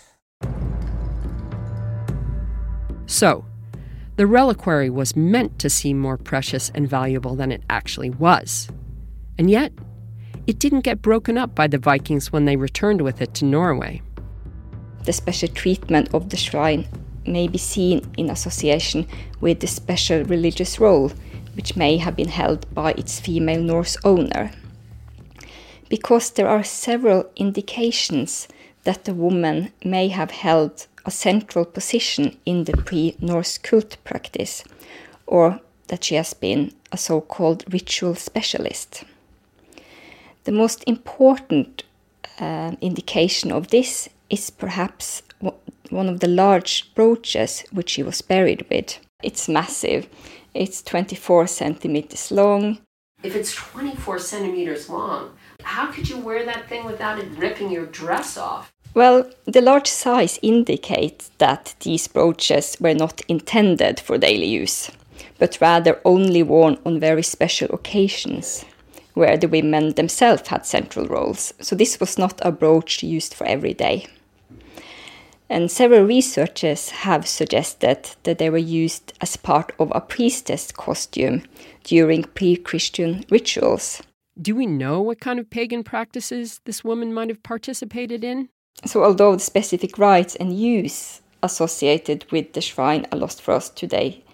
So, 3.06 3.46
the 4.16 4.26
reliquary 4.26 4.90
was 4.90 5.16
meant 5.16 5.58
to 5.60 5.70
seem 5.70 5.98
more 5.98 6.18
precious 6.18 6.70
and 6.74 6.86
valuable 6.86 7.34
than 7.34 7.50
it 7.50 7.62
actually 7.70 8.10
was. 8.10 8.68
And 9.38 9.50
yet, 9.50 9.72
it 10.47 10.59
didn't 10.59 10.81
get 10.81 11.03
broken 11.03 11.38
up 11.38 11.55
by 11.55 11.67
the 11.67 11.79
Vikings 11.79 12.33
when 12.33 12.45
they 12.45 12.57
returned 12.57 13.00
with 13.00 13.21
it 13.21 13.35
to 13.35 13.45
Norway 13.45 14.03
the 15.05 15.12
special 15.12 15.49
treatment 15.49 16.12
of 16.14 16.31
the 16.31 16.37
shrine 16.37 16.87
may 17.26 17.49
be 17.49 17.59
seen 17.59 18.03
in 18.17 18.31
association 18.31 19.07
with 19.41 19.61
the 19.61 19.67
special 19.67 20.25
religious 20.25 20.79
role 20.79 21.12
which 21.55 21.76
may 21.76 21.99
have 21.99 22.17
been 22.17 22.29
held 22.29 22.73
by 22.75 22.93
its 22.93 23.21
female 23.21 23.62
Norse 23.62 23.97
owner. 24.05 24.50
Because 25.88 26.31
there 26.31 26.49
are 26.49 26.64
several 26.64 27.31
indications 27.37 28.49
that 28.83 29.05
the 29.05 29.14
woman 29.14 29.73
may 29.85 30.09
have 30.09 30.31
held 30.31 30.87
a 31.07 31.11
central 31.11 31.64
position 31.64 32.37
in 32.45 32.64
the 32.64 32.76
pre 32.76 33.14
Norse 33.21 33.59
cult 33.59 33.97
practice, 34.05 34.64
or 35.26 35.61
that 35.88 36.05
she 36.05 36.14
has 36.17 36.35
been 36.35 36.73
a 36.91 36.97
so 36.97 37.21
called 37.21 37.64
ritual 37.73 38.14
specialist. 38.14 39.05
The 40.44 40.52
most 40.52 40.84
important 40.86 41.84
uh, 42.38 42.72
indication 42.82 43.50
of 43.50 43.68
this 43.68 44.10
is 44.28 44.50
perhaps 44.50 45.22
one 45.88 46.08
of 46.08 46.20
the 46.20 46.28
large 46.28 46.94
brooches 46.94 47.64
which 47.72 47.90
she 47.90 48.02
was 48.02 48.20
buried 48.20 48.66
with. 48.68 48.98
It's 49.22 49.48
massive. 49.48 50.06
It's 50.52 50.82
24 50.82 51.46
centimeters 51.46 52.30
long. 52.30 52.78
If 53.22 53.34
it's 53.34 53.54
24 53.54 54.18
centimeters 54.18 54.90
long, 54.90 55.30
how 55.62 55.90
could 55.90 56.10
you 56.10 56.18
wear 56.18 56.44
that 56.44 56.68
thing 56.68 56.84
without 56.84 57.18
it 57.18 57.30
ripping 57.38 57.70
your 57.70 57.86
dress 57.86 58.36
off? 58.36 58.70
Well, 58.92 59.30
the 59.46 59.62
large 59.62 59.88
size 59.88 60.38
indicates 60.42 61.30
that 61.38 61.74
these 61.80 62.06
brooches 62.06 62.76
were 62.78 62.94
not 62.94 63.22
intended 63.28 63.98
for 63.98 64.18
daily 64.18 64.46
use, 64.46 64.90
but 65.38 65.58
rather 65.62 66.02
only 66.04 66.42
worn 66.42 66.76
on 66.84 67.00
very 67.00 67.22
special 67.22 67.74
occasions 67.74 68.66
where 69.14 69.37
the 69.37 69.49
women 69.49 69.94
themselves 69.94 70.49
had 70.49 70.66
central 70.66 71.06
roles. 71.06 71.54
So 71.61 71.75
this 71.75 71.99
was 71.99 72.18
not 72.18 72.40
a 72.42 72.52
brooch 72.52 73.02
used 73.02 73.33
for 73.35 73.47
every 73.47 73.75
day. 73.75 74.06
And 75.49 75.71
several 75.71 76.04
researchers 76.04 76.90
have 76.90 77.28
suggested 77.28 78.11
that 78.25 78.38
they 78.38 78.50
were 78.50 78.59
used 78.59 79.12
as 79.21 79.37
part 79.37 79.73
of 79.78 79.92
a 79.94 80.00
priestess 80.00 80.73
costume 80.73 81.42
during 81.85 82.25
pre 82.25 82.56
Christian 82.56 83.25
rituals. 83.30 84.02
Do 84.40 84.56
we 84.56 84.66
know 84.66 85.00
what 85.00 85.21
kind 85.21 85.38
of 85.38 85.50
pagan 85.50 85.85
practices 85.85 86.61
this 86.64 86.83
woman 86.83 87.14
might 87.14 87.28
have 87.28 87.42
participated 87.42 88.25
in? 88.25 88.49
So, 88.85 89.04
although 89.04 89.35
the 89.35 89.40
specific 89.40 89.97
rites 89.99 90.35
and 90.35 90.59
use 90.59 91.21
associated 91.42 92.25
with 92.33 92.54
the 92.54 92.61
shrine 92.61 93.06
are 93.12 93.18
lost 93.18 93.40
for 93.40 93.54
us 93.54 93.68
today, 93.68 94.25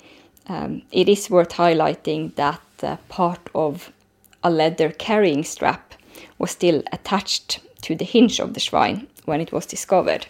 um, 0.47 0.83
it 0.91 1.09
is 1.09 1.29
worth 1.29 1.51
highlighting 1.51 2.35
that 2.37 2.63
uh, 2.83 2.97
part 3.09 3.51
of 3.55 3.93
a 4.43 4.51
leather 4.51 4.91
carrying 4.91 5.45
strap 5.45 5.95
was 6.39 6.51
still 6.51 6.83
attached 6.93 7.61
to 7.83 7.95
the 7.95 8.05
hinge 8.05 8.41
of 8.41 8.55
the 8.55 8.61
shrine 8.61 9.07
when 9.25 9.41
it 9.41 9.53
was 9.53 9.67
discovered. 9.67 10.27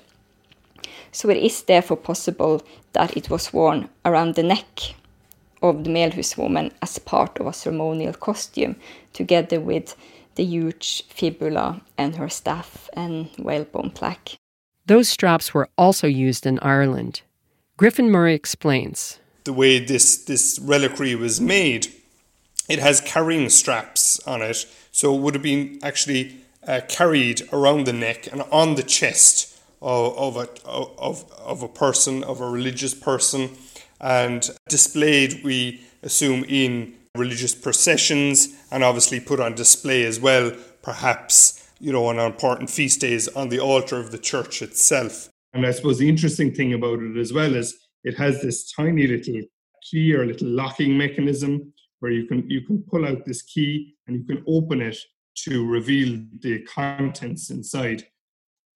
So 1.13 1.29
it 1.29 1.39
is 1.39 1.63
therefore 1.63 1.97
possible 1.97 2.63
that 2.93 3.17
it 3.17 3.31
was 3.31 3.53
worn 3.53 3.89
around 4.05 4.35
the 4.35 4.43
neck 4.43 4.95
of 5.63 5.85
the 5.85 5.91
Melhus 5.91 6.37
woman 6.37 6.73
as 6.83 6.99
part 6.99 7.39
of 7.39 7.47
a 7.47 7.53
ceremonial 7.53 8.15
costume, 8.15 8.77
together 9.13 9.61
with 9.61 9.95
the 10.37 10.45
huge 10.45 11.05
fibula 11.09 11.81
and 11.99 12.17
her 12.17 12.29
staff 12.29 12.89
and 12.95 13.29
whalebone 13.39 13.91
plaque. 13.91 14.39
Those 14.87 15.09
straps 15.09 15.53
were 15.53 15.69
also 15.77 16.07
used 16.07 16.47
in 16.47 16.59
Ireland. 16.61 17.23
Griffin 17.77 18.11
Murray 18.11 18.35
explains. 18.35 19.19
The 19.45 19.53
way 19.53 19.79
this, 19.79 20.17
this 20.25 20.59
reliquary 20.63 21.15
was 21.15 21.41
made, 21.41 21.89
it 22.71 22.79
has 22.79 23.01
carrying 23.01 23.49
straps 23.49 24.21
on 24.27 24.43
it, 24.43 24.65
so 24.93 25.15
it 25.15 25.21
would 25.21 25.35
have 25.35 25.43
been 25.43 25.79
actually 25.83 26.37
uh, 26.67 26.81
carried 26.89 27.43
around 27.53 27.85
the 27.85 27.93
neck 27.93 28.29
and 28.31 28.43
on 28.53 28.77
the 28.77 28.83
chest 28.83 29.59
of, 29.83 30.17
of, 30.17 30.37
a, 30.37 30.49
of, 30.65 31.31
of 31.39 31.63
a 31.63 31.69
person, 31.69 32.23
of 32.23 32.41
a 32.41 32.49
religious 32.49 32.95
person, 32.95 33.51
and 34.01 34.51
displayed, 34.69 35.43
we 35.43 35.83
assume, 36.03 36.45
in 36.49 36.95
religious 37.17 37.55
processions 37.55 38.57
and 38.71 38.85
obviously 38.85 39.19
put 39.19 39.41
on 39.41 39.55
display 39.55 40.05
as 40.05 40.21
well, 40.21 40.53
perhaps, 40.83 41.69
you 41.81 41.93
know, 41.93 42.07
on 42.07 42.21
important 42.21 42.71
feast 42.71 43.01
days 43.01 43.27
on 43.29 43.49
the 43.49 43.59
altar 43.59 43.97
of 43.97 44.13
the 44.13 44.19
church 44.19 44.63
itself. 44.63 45.29
And 45.53 45.67
I 45.67 45.73
suppose 45.73 45.99
the 45.99 46.09
interesting 46.09 46.55
thing 46.55 46.73
about 46.73 47.01
it 47.01 47.17
as 47.17 47.33
well 47.33 47.55
is 47.57 47.77
it 48.05 48.17
has 48.17 48.41
this 48.41 48.71
tiny 48.71 49.09
little 49.09 49.43
key 49.91 50.15
or 50.15 50.25
little 50.25 50.49
locking 50.49 50.97
mechanism 50.97 51.73
where 52.01 52.13
you 52.13 52.27
can 52.27 52.49
you 52.51 52.63
can 52.63 52.83
pull 52.83 53.07
out 53.07 53.25
this 53.25 53.43
key 53.43 53.95
and 54.07 54.17
you 54.17 54.25
can 54.25 54.43
open 54.47 54.83
it 54.83 54.99
to 55.37 55.67
reveal 55.67 56.23
the 56.41 56.61
contents 56.63 57.51
inside. 57.51 58.05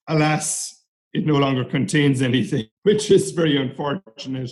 Alas, 0.09 0.85
it 1.13 1.27
no 1.27 1.35
longer 1.35 1.65
contains 1.65 2.23
anything, 2.23 2.67
which 2.83 3.11
is 3.11 3.33
very 3.33 3.57
unfortunate. 3.57 4.51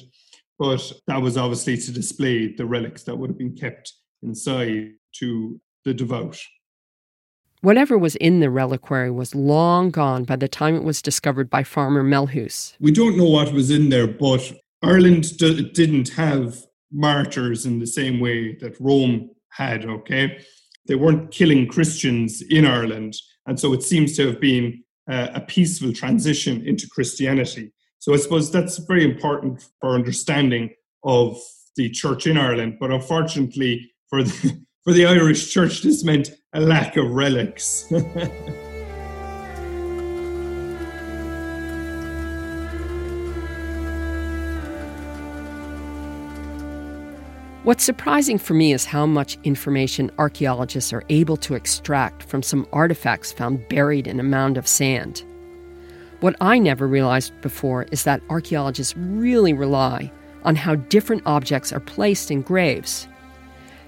But 0.58 0.92
that 1.06 1.20
was 1.20 1.36
obviously 1.36 1.76
to 1.76 1.92
display 1.92 2.54
the 2.54 2.66
relics 2.66 3.02
that 3.04 3.16
would 3.16 3.30
have 3.30 3.38
been 3.38 3.56
kept 3.56 3.92
inside 4.22 4.90
to 5.16 5.60
the 5.84 5.94
devout. 5.94 6.38
Whatever 7.62 7.96
was 7.96 8.16
in 8.16 8.40
the 8.40 8.50
reliquary 8.50 9.10
was 9.10 9.34
long 9.34 9.90
gone 9.90 10.24
by 10.24 10.36
the 10.36 10.48
time 10.48 10.74
it 10.74 10.82
was 10.82 11.00
discovered 11.00 11.48
by 11.48 11.62
farmer 11.62 12.02
Melhus. 12.02 12.74
We 12.80 12.90
don't 12.90 13.16
know 13.16 13.28
what 13.28 13.52
was 13.52 13.70
in 13.70 13.88
there, 13.88 14.08
but 14.08 14.52
Ireland 14.82 15.36
d- 15.38 15.70
didn't 15.72 16.08
have 16.10 16.58
martyrs 16.92 17.66
in 17.66 17.78
the 17.78 17.86
same 17.86 18.20
way 18.20 18.54
that 18.56 18.78
Rome 18.80 19.30
had, 19.50 19.84
okay? 19.84 20.44
They 20.86 20.94
weren't 20.94 21.30
killing 21.30 21.68
Christians 21.68 22.42
in 22.42 22.66
Ireland. 22.66 23.14
And 23.46 23.58
so 23.58 23.72
it 23.72 23.82
seems 23.82 24.16
to 24.16 24.26
have 24.26 24.40
been 24.40 24.82
uh, 25.10 25.28
a 25.34 25.40
peaceful 25.40 25.92
transition 25.92 26.66
into 26.66 26.88
Christianity. 26.88 27.72
So 27.98 28.14
I 28.14 28.16
suppose 28.16 28.50
that's 28.50 28.78
very 28.78 29.04
important 29.04 29.64
for 29.80 29.94
understanding 29.94 30.70
of 31.04 31.38
the 31.76 31.88
church 31.90 32.26
in 32.26 32.36
Ireland. 32.36 32.78
But 32.80 32.90
unfortunately 32.90 33.92
for 34.08 34.22
the, 34.22 34.60
for 34.84 34.92
the 34.92 35.06
Irish 35.06 35.52
church, 35.52 35.82
this 35.82 36.04
meant 36.04 36.30
a 36.52 36.60
lack 36.60 36.96
of 36.96 37.10
relics. 37.10 37.90
What's 47.64 47.84
surprising 47.84 48.38
for 48.38 48.54
me 48.54 48.72
is 48.72 48.84
how 48.84 49.06
much 49.06 49.38
information 49.44 50.10
archaeologists 50.18 50.92
are 50.92 51.04
able 51.08 51.36
to 51.38 51.54
extract 51.54 52.24
from 52.24 52.42
some 52.42 52.66
artifacts 52.72 53.30
found 53.30 53.68
buried 53.68 54.08
in 54.08 54.18
a 54.18 54.24
mound 54.24 54.58
of 54.58 54.66
sand. 54.66 55.22
What 56.18 56.34
I 56.40 56.58
never 56.58 56.88
realized 56.88 57.40
before 57.40 57.84
is 57.92 58.02
that 58.02 58.20
archaeologists 58.28 58.96
really 58.96 59.52
rely 59.52 60.10
on 60.44 60.56
how 60.56 60.74
different 60.74 61.22
objects 61.24 61.72
are 61.72 61.78
placed 61.78 62.32
in 62.32 62.42
graves. 62.42 63.06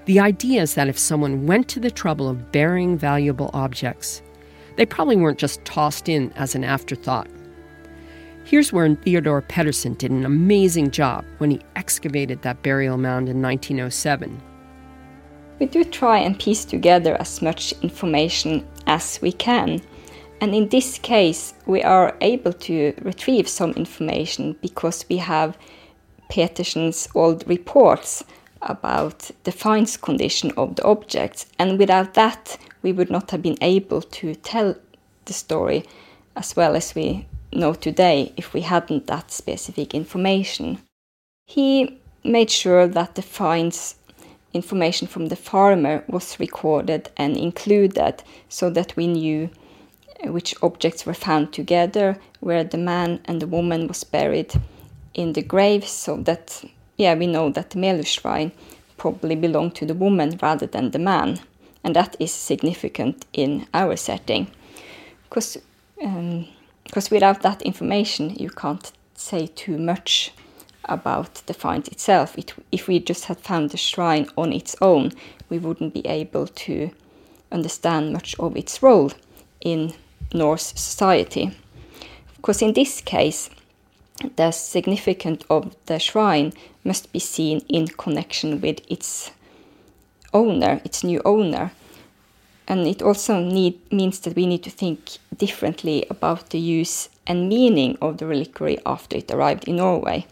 The 0.05 0.21
idea 0.21 0.61
is 0.61 0.75
that 0.75 0.87
if 0.87 0.97
someone 0.97 1.45
went 1.45 1.67
to 1.69 1.81
the 1.81 1.91
trouble 1.91 2.29
of 2.29 2.53
burying 2.53 2.97
valuable 2.97 3.51
objects, 3.53 4.21
they 4.77 4.85
probably 4.85 5.17
weren't 5.17 5.37
just 5.37 5.65
tossed 5.65 6.07
in 6.07 6.31
as 6.37 6.55
an 6.55 6.63
afterthought. 6.63 7.27
Here's 8.45 8.71
where 8.71 8.93
Theodore 8.93 9.41
Petersen 9.41 9.95
did 9.95 10.11
an 10.11 10.23
amazing 10.23 10.91
job 10.91 11.25
when 11.39 11.49
he 11.49 11.61
excavated 11.75 12.43
that 12.43 12.61
burial 12.61 12.95
mound 12.95 13.27
in 13.27 13.41
1907. 13.41 14.39
We 15.57 15.65
do 15.65 15.83
try 15.83 16.19
and 16.19 16.37
piece 16.39 16.63
together 16.63 17.19
as 17.19 17.41
much 17.41 17.73
information 17.81 18.63
as 18.85 19.19
we 19.19 19.31
can. 19.31 19.81
And 20.41 20.53
in 20.53 20.69
this 20.69 20.99
case, 20.99 21.55
we 21.65 21.81
are 21.81 22.15
able 22.21 22.53
to 22.53 22.93
retrieve 23.01 23.47
some 23.47 23.71
information 23.71 24.55
because 24.61 25.05
we 25.09 25.17
have 25.17 25.57
Petersen's 26.29 27.07
old 27.15 27.47
reports 27.47 28.23
about 28.61 29.31
the 29.45 29.51
finds 29.51 29.97
condition 29.97 30.51
of 30.55 30.75
the 30.75 30.83
objects. 30.83 31.47
And 31.57 31.79
without 31.79 32.13
that, 32.13 32.59
we 32.83 32.91
would 32.91 33.09
not 33.09 33.31
have 33.31 33.41
been 33.41 33.57
able 33.61 34.03
to 34.03 34.35
tell 34.35 34.75
the 35.25 35.33
story 35.33 35.83
as 36.35 36.55
well 36.55 36.75
as 36.75 36.93
we 36.93 37.25
know 37.55 37.73
today 37.73 38.33
if 38.37 38.53
we 38.53 38.61
hadn't 38.61 39.07
that 39.07 39.31
specific 39.31 39.93
information. 39.93 40.79
He 41.47 41.99
made 42.23 42.49
sure 42.49 42.87
that 42.87 43.15
the 43.15 43.21
finds 43.21 43.95
information 44.53 45.07
from 45.07 45.27
the 45.27 45.35
farmer 45.35 46.03
was 46.07 46.39
recorded 46.39 47.09
and 47.17 47.37
included 47.37 48.23
so 48.49 48.69
that 48.69 48.95
we 48.95 49.07
knew 49.07 49.49
which 50.23 50.55
objects 50.63 51.05
were 51.05 51.13
found 51.13 51.53
together, 51.53 52.17
where 52.39 52.63
the 52.63 52.77
man 52.77 53.19
and 53.25 53.41
the 53.41 53.47
woman 53.47 53.87
was 53.87 54.03
buried 54.03 54.53
in 55.13 55.33
the 55.33 55.41
grave, 55.41 55.85
so 55.87 56.17
that 56.17 56.63
yeah, 56.97 57.13
we 57.13 57.27
know 57.27 57.49
that 57.49 57.71
the 57.71 57.79
Melhus 57.79 58.07
shrine 58.07 58.51
probably 58.97 59.35
belonged 59.35 59.75
to 59.75 59.85
the 59.85 59.93
woman 59.93 60.39
rather 60.41 60.65
than 60.65 60.91
the 60.91 60.99
man, 60.99 61.39
and 61.83 61.95
that 61.95 62.15
is 62.19 62.33
significant 62.33 63.25
in 63.33 63.67
our 63.73 63.95
setting, 63.97 64.47
because 65.23 65.57
um, 66.01 66.47
because 66.85 67.11
without 67.11 67.41
that 67.41 67.61
information, 67.63 68.35
you 68.35 68.49
can't 68.49 68.91
say 69.15 69.47
too 69.47 69.77
much 69.77 70.31
about 70.85 71.33
the 71.47 71.53
find 71.53 71.87
itself. 71.87 72.37
It, 72.37 72.53
if 72.71 72.87
we 72.87 72.99
just 72.99 73.25
had 73.25 73.39
found 73.39 73.71
the 73.71 73.77
shrine 73.77 74.27
on 74.37 74.53
its 74.53 74.75
own, 74.81 75.11
we 75.49 75.57
wouldn't 75.57 75.93
be 75.93 76.07
able 76.07 76.47
to 76.47 76.91
understand 77.51 78.13
much 78.13 78.35
of 78.39 78.55
its 78.55 78.81
role 78.81 79.11
in 79.61 79.93
Norse 80.33 80.73
society. 80.75 81.51
Because 82.35 82.61
in 82.61 82.73
this 82.73 83.01
case, 83.01 83.49
the 84.35 84.51
significance 84.51 85.43
of 85.49 85.75
the 85.87 85.99
shrine 85.99 86.53
must 86.83 87.11
be 87.11 87.19
seen 87.19 87.59
in 87.67 87.87
connection 87.87 88.61
with 88.61 88.79
its 88.89 89.31
owner, 90.33 90.81
its 90.85 91.03
new 91.03 91.21
owner, 91.25 91.71
and 92.67 92.87
it 92.87 93.01
also 93.01 93.39
need, 93.39 93.79
means 93.91 94.19
that 94.21 94.35
we 94.35 94.45
need 94.45 94.63
to 94.63 94.69
think 94.69 95.17
differently 95.37 96.05
about 96.09 96.49
the 96.49 96.59
use 96.59 97.09
and 97.27 97.49
meaning 97.49 97.97
of 98.01 98.17
the 98.17 98.25
reliquary 98.25 98.77
after 98.85 99.17
it 99.17 99.31
arrived 99.31 99.67
in 99.67 99.77
Norway. 99.77 100.25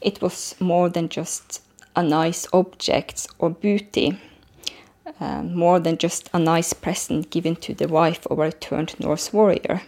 It 0.00 0.20
was 0.20 0.54
more 0.60 0.88
than 0.88 1.08
just 1.08 1.62
a 1.96 2.02
nice 2.02 2.46
object 2.52 3.26
or 3.38 3.50
booty, 3.50 4.18
uh, 5.20 5.42
more 5.42 5.80
than 5.80 5.98
just 5.98 6.28
a 6.32 6.38
nice 6.38 6.72
present 6.72 7.30
given 7.30 7.56
to 7.56 7.74
the 7.74 7.88
wife 7.88 8.26
of 8.26 8.38
a 8.38 8.42
returned 8.42 8.98
Norse 8.98 9.32
warrior. 9.32 9.82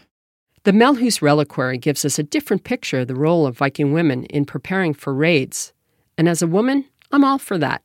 The 0.65 0.73
Melhus 0.73 1.23
reliquary 1.23 1.79
gives 1.79 2.05
us 2.05 2.19
a 2.19 2.25
different 2.25 2.65
picture 2.65 3.01
of 3.01 3.09
the 3.09 3.15
role 3.15 3.47
of 3.47 3.57
Viking 3.57 3.93
women 3.93 4.25
in 4.25 4.45
preparing 4.45 4.95
for 4.95 5.15
raids. 5.15 5.73
And 6.19 6.29
as 6.29 6.43
a 6.43 6.47
woman, 6.47 6.87
I'm 7.13 7.25
all 7.25 7.39
for 7.39 7.57
that. 7.59 7.83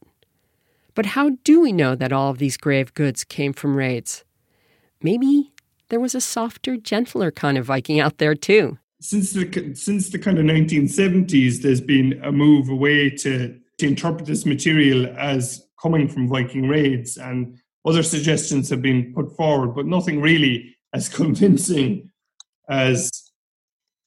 But 0.94 1.08
how 1.08 1.32
do 1.44 1.62
we 1.62 1.72
know 1.72 1.96
that 1.96 2.12
all 2.12 2.30
of 2.30 2.38
these 2.38 2.58
grave 2.58 2.94
goods 2.94 3.24
came 3.24 3.54
from 3.54 3.76
raids? 3.76 4.24
Maybe 5.02 5.52
there 5.90 6.00
was 6.00 6.16
a 6.16 6.22
softer, 6.22 6.78
gentler 6.78 7.32
kind 7.32 7.58
of 7.58 7.66
Viking 7.66 8.00
out 8.00 8.18
there 8.18 8.36
too. 8.36 8.78
Since 9.00 9.34
the 9.34 9.74
since 9.74 10.10
the 10.10 10.20
kind 10.20 10.38
of 10.38 10.46
1970s, 10.46 11.62
there's 11.62 11.82
been 11.82 12.20
a 12.24 12.32
move 12.32 12.70
away 12.70 13.10
to, 13.10 13.58
to 13.80 13.88
interpret 13.88 14.26
this 14.26 14.46
material 14.46 15.08
as 15.18 15.66
coming 15.82 16.08
from 16.08 16.28
Viking 16.28 16.68
raids, 16.68 17.18
and 17.18 17.58
other 17.86 18.04
suggestions 18.04 18.70
have 18.70 18.82
been 18.82 19.12
put 19.14 19.36
forward, 19.36 19.74
but 19.76 19.88
nothing 19.88 20.22
really 20.22 20.76
as 20.94 21.10
convincing 21.22 22.10
as 22.70 23.10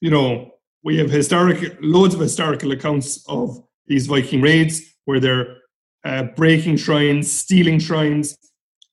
you 0.01 0.09
know. 0.09 0.51
We 0.83 0.97
have 0.99 1.09
historic 1.09 1.77
loads 1.81 2.13
of 2.13 2.19
historical 2.19 2.71
accounts 2.71 3.25
of 3.27 3.59
these 3.87 4.05
Viking 4.05 4.39
raids 4.39 4.81
where 5.05 5.19
they're 5.19 5.57
uh, 6.05 6.23
breaking 6.35 6.77
shrines, 6.77 7.31
stealing 7.31 7.79
shrines, 7.79 8.37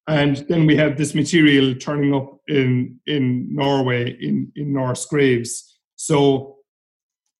and 0.09 0.38
then 0.48 0.66
we 0.66 0.77
have 0.77 0.96
this 0.96 1.14
material 1.14 1.75
turning 1.75 2.14
up 2.14 2.38
in 2.48 2.98
in 3.07 3.55
Norway 3.55 4.16
in 4.20 4.51
in 4.57 4.72
Norse 4.72 5.07
graves. 5.07 5.79
So 5.96 6.57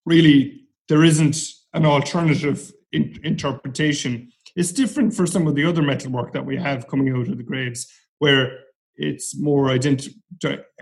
really, 0.07 0.67
there 0.89 1.03
isn't 1.03 1.37
an 1.75 1.87
alternative 1.87 2.73
in, 2.93 3.19
interpretation. 3.25 4.31
It's 4.55 4.73
different 4.73 5.15
for 5.15 5.27
some 5.27 5.47
of 5.47 5.55
the 5.55 5.65
other 5.65 5.83
metalwork 5.83 6.33
that 6.35 6.45
we 6.45 6.57
have 6.57 6.87
coming 6.87 7.09
out 7.17 7.29
of 7.29 7.39
the 7.39 7.43
graves, 7.43 7.91
where 8.19 8.59
it's 8.97 9.39
more 9.39 9.69
identi- 9.69 10.15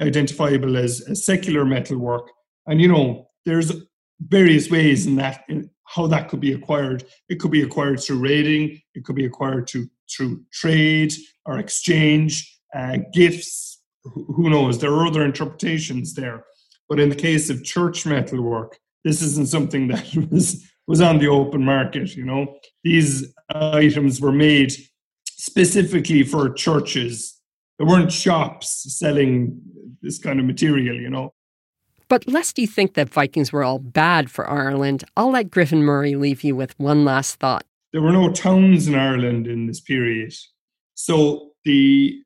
identifiable 0.00 0.76
as, 0.76 1.00
as 1.03 1.24
secular 1.24 1.64
metalwork. 1.64 2.29
And 2.66 2.81
you 2.81 2.88
know, 2.88 3.29
there's 3.46 3.72
various 4.20 4.70
ways 4.70 5.07
in 5.07 5.16
that 5.16 5.44
how 5.90 6.07
that 6.07 6.29
could 6.29 6.40
be 6.40 6.53
acquired. 6.53 7.05
It 7.29 7.40
could 7.40 7.50
be 7.50 7.62
acquired 7.62 8.00
through 8.00 8.20
raiding. 8.20 8.81
It 8.94 9.05
could 9.05 9.16
be 9.16 9.24
acquired 9.24 9.66
to, 9.68 9.88
through 10.11 10.44
trade 10.53 11.12
or 11.46 11.59
exchange, 11.59 12.61
uh, 12.74 12.98
gifts. 13.12 13.83
Who 14.05 14.48
knows? 14.48 14.79
There 14.79 14.92
are 14.92 15.07
other 15.07 15.24
interpretations 15.24 16.14
there. 16.14 16.44
But 16.88 17.00
in 17.00 17.09
the 17.09 17.16
case 17.16 17.50
of 17.50 17.64
church 17.64 18.07
metalwork, 18.07 18.79
this 19.05 19.20
isn't 19.20 19.48
something 19.48 19.88
that 19.92 20.29
was 20.31 20.64
was 20.87 21.00
on 21.00 21.18
the 21.18 21.29
open 21.29 21.64
market. 21.64 22.16
You 22.16 22.24
know, 22.24 22.57
these 22.83 23.33
items 23.55 24.20
were 24.20 24.33
made 24.33 24.72
specifically 25.26 26.22
for 26.22 26.53
churches. 26.53 27.40
There 27.79 27.87
weren't 27.87 28.12
shops 28.12 28.96
selling 28.98 29.61
this 30.03 30.18
kind 30.18 30.38
of 30.40 30.46
material. 30.46 30.96
You 30.96 31.11
know, 31.11 31.33
but 32.11 32.27
lest 32.27 32.59
you 32.59 32.66
think 32.66 32.94
that 32.94 33.09
Vikings 33.09 33.53
were 33.53 33.62
all 33.62 33.79
bad 33.79 34.33
for 34.33 34.51
Ireland, 34.51 35.05
I'll 35.16 35.31
let 35.31 35.49
Griffin 35.49 35.85
Murray 35.85 36.16
leave 36.16 36.42
you 36.42 36.57
with 36.57 36.79
one 36.79 37.05
last 37.05 37.37
thought. 37.37 37.64
There 37.92 38.03
were 38.03 38.12
no 38.12 38.33
towns 38.33 38.88
in 38.88 38.96
Ireland 38.96 39.46
in 39.46 39.68
this 39.68 39.81
period. 39.81 40.35
So 40.94 41.53
the 41.64 42.20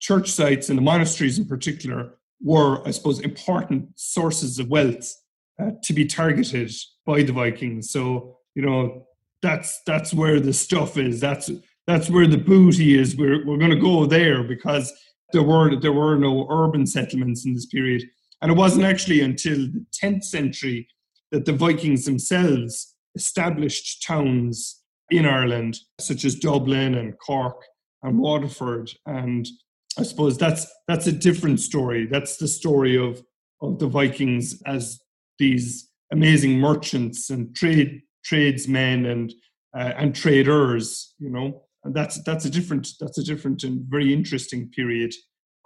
church 0.00 0.30
sites 0.30 0.70
and 0.70 0.78
the 0.78 0.82
monasteries 0.82 1.38
in 1.38 1.44
particular 1.44 2.14
were, 2.42 2.86
I 2.88 2.90
suppose, 2.92 3.20
important 3.20 3.90
sources 3.98 4.58
of 4.58 4.68
wealth 4.68 5.14
uh, 5.60 5.72
to 5.84 5.92
be 5.92 6.06
targeted 6.06 6.72
by 7.04 7.22
the 7.22 7.32
Vikings. 7.32 7.90
So, 7.90 8.38
you 8.54 8.62
know, 8.62 9.06
that's 9.42 9.82
that's 9.84 10.14
where 10.14 10.40
the 10.40 10.54
stuff 10.54 10.96
is. 10.96 11.20
That's 11.20 11.50
that's 11.86 12.08
where 12.08 12.26
the 12.26 12.38
booty 12.38 12.98
is. 12.98 13.16
We're 13.16 13.44
we're 13.44 13.58
going 13.58 13.70
to 13.70 13.76
go 13.76 14.06
there 14.06 14.42
because 14.42 14.90
there 15.32 15.42
were 15.42 15.76
there 15.76 15.92
were 15.92 16.16
no 16.16 16.46
urban 16.48 16.86
settlements 16.86 17.44
in 17.44 17.52
this 17.52 17.66
period. 17.66 18.04
And 18.42 18.50
it 18.50 18.56
wasn't 18.56 18.84
actually 18.84 19.20
until 19.22 19.56
the 19.56 19.84
10th 20.02 20.24
century 20.24 20.88
that 21.32 21.44
the 21.44 21.52
Vikings 21.52 22.04
themselves 22.04 22.94
established 23.14 24.04
towns 24.06 24.82
in 25.10 25.26
Ireland, 25.26 25.78
such 25.98 26.24
as 26.24 26.34
Dublin 26.34 26.94
and 26.94 27.18
Cork 27.18 27.62
and 28.02 28.18
Waterford. 28.18 28.90
And 29.06 29.46
I 29.98 30.02
suppose 30.02 30.36
that's 30.36 30.66
that's 30.86 31.06
a 31.06 31.12
different 31.12 31.60
story. 31.60 32.06
That's 32.06 32.36
the 32.36 32.48
story 32.48 32.96
of, 32.96 33.22
of 33.62 33.78
the 33.78 33.86
Vikings 33.86 34.60
as 34.66 35.00
these 35.38 35.90
amazing 36.12 36.58
merchants 36.58 37.30
and 37.30 37.54
trade 37.54 38.02
tradesmen 38.24 39.06
and 39.06 39.32
uh, 39.76 39.92
and 39.96 40.14
traders, 40.14 41.14
you 41.18 41.30
know. 41.30 41.62
And 41.84 41.94
that's 41.94 42.22
that's 42.24 42.44
a 42.44 42.50
different 42.50 42.88
that's 43.00 43.18
a 43.18 43.24
different 43.24 43.62
and 43.64 43.84
very 43.88 44.12
interesting 44.12 44.68
period 44.70 45.14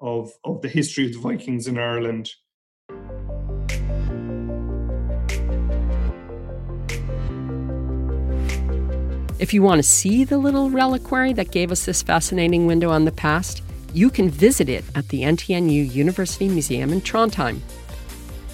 of 0.01 0.31
of 0.45 0.61
the 0.63 0.69
history 0.69 1.07
of 1.07 1.13
the 1.13 1.19
Vikings 1.19 1.67
in 1.67 1.79
Ireland. 1.79 2.31
If 9.41 9.55
you 9.55 9.63
want 9.63 9.79
to 9.79 9.89
see 9.89 10.25
the 10.25 10.37
little 10.37 10.69
reliquary 10.69 11.33
that 11.33 11.51
gave 11.51 11.73
us 11.73 11.87
this 11.87 12.03
fascinating 12.03 12.67
window 12.67 12.91
on 12.91 13.07
the 13.07 13.11
past, 13.11 13.63
you 13.95 14.11
can 14.11 14.29
visit 14.29 14.69
it 14.69 14.85
at 14.95 15.09
the 15.09 15.23
NTNU 15.23 15.95
University 15.95 16.47
Museum 16.47 16.93
in 16.93 17.01
Trondheim. 17.01 17.61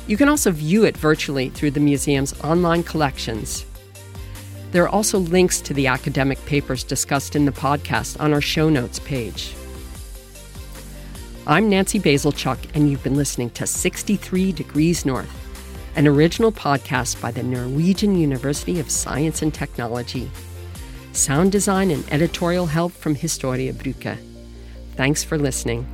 You 0.06 0.16
can 0.16 0.28
also 0.28 0.52
view 0.52 0.84
it 0.84 0.96
virtually 0.96 1.48
through 1.48 1.72
the 1.72 1.80
museum's 1.80 2.40
online 2.44 2.84
collections. 2.84 3.66
There 4.70 4.84
are 4.84 4.88
also 4.88 5.18
links 5.18 5.60
to 5.62 5.74
the 5.74 5.88
academic 5.88 6.38
papers 6.46 6.84
discussed 6.84 7.34
in 7.34 7.46
the 7.46 7.50
podcast 7.50 8.20
on 8.20 8.32
our 8.32 8.40
show 8.40 8.68
notes 8.68 9.00
page. 9.00 9.56
I'm 11.48 11.68
Nancy 11.68 11.98
Bazilchuk, 11.98 12.58
and 12.74 12.88
you've 12.88 13.02
been 13.02 13.16
listening 13.16 13.50
to 13.50 13.66
63 13.66 14.52
Degrees 14.52 15.04
North, 15.04 15.34
an 15.96 16.06
original 16.06 16.52
podcast 16.52 17.20
by 17.20 17.32
the 17.32 17.42
Norwegian 17.42 18.14
University 18.14 18.78
of 18.78 18.88
Science 18.88 19.42
and 19.42 19.52
Technology 19.52 20.30
sound 21.16 21.52
design 21.52 21.90
and 21.90 22.04
editorial 22.12 22.66
help 22.66 22.92
from 22.92 23.14
Historia 23.14 23.72
Bruke. 23.72 24.18
Thanks 24.96 25.24
for 25.24 25.38
listening. 25.38 25.86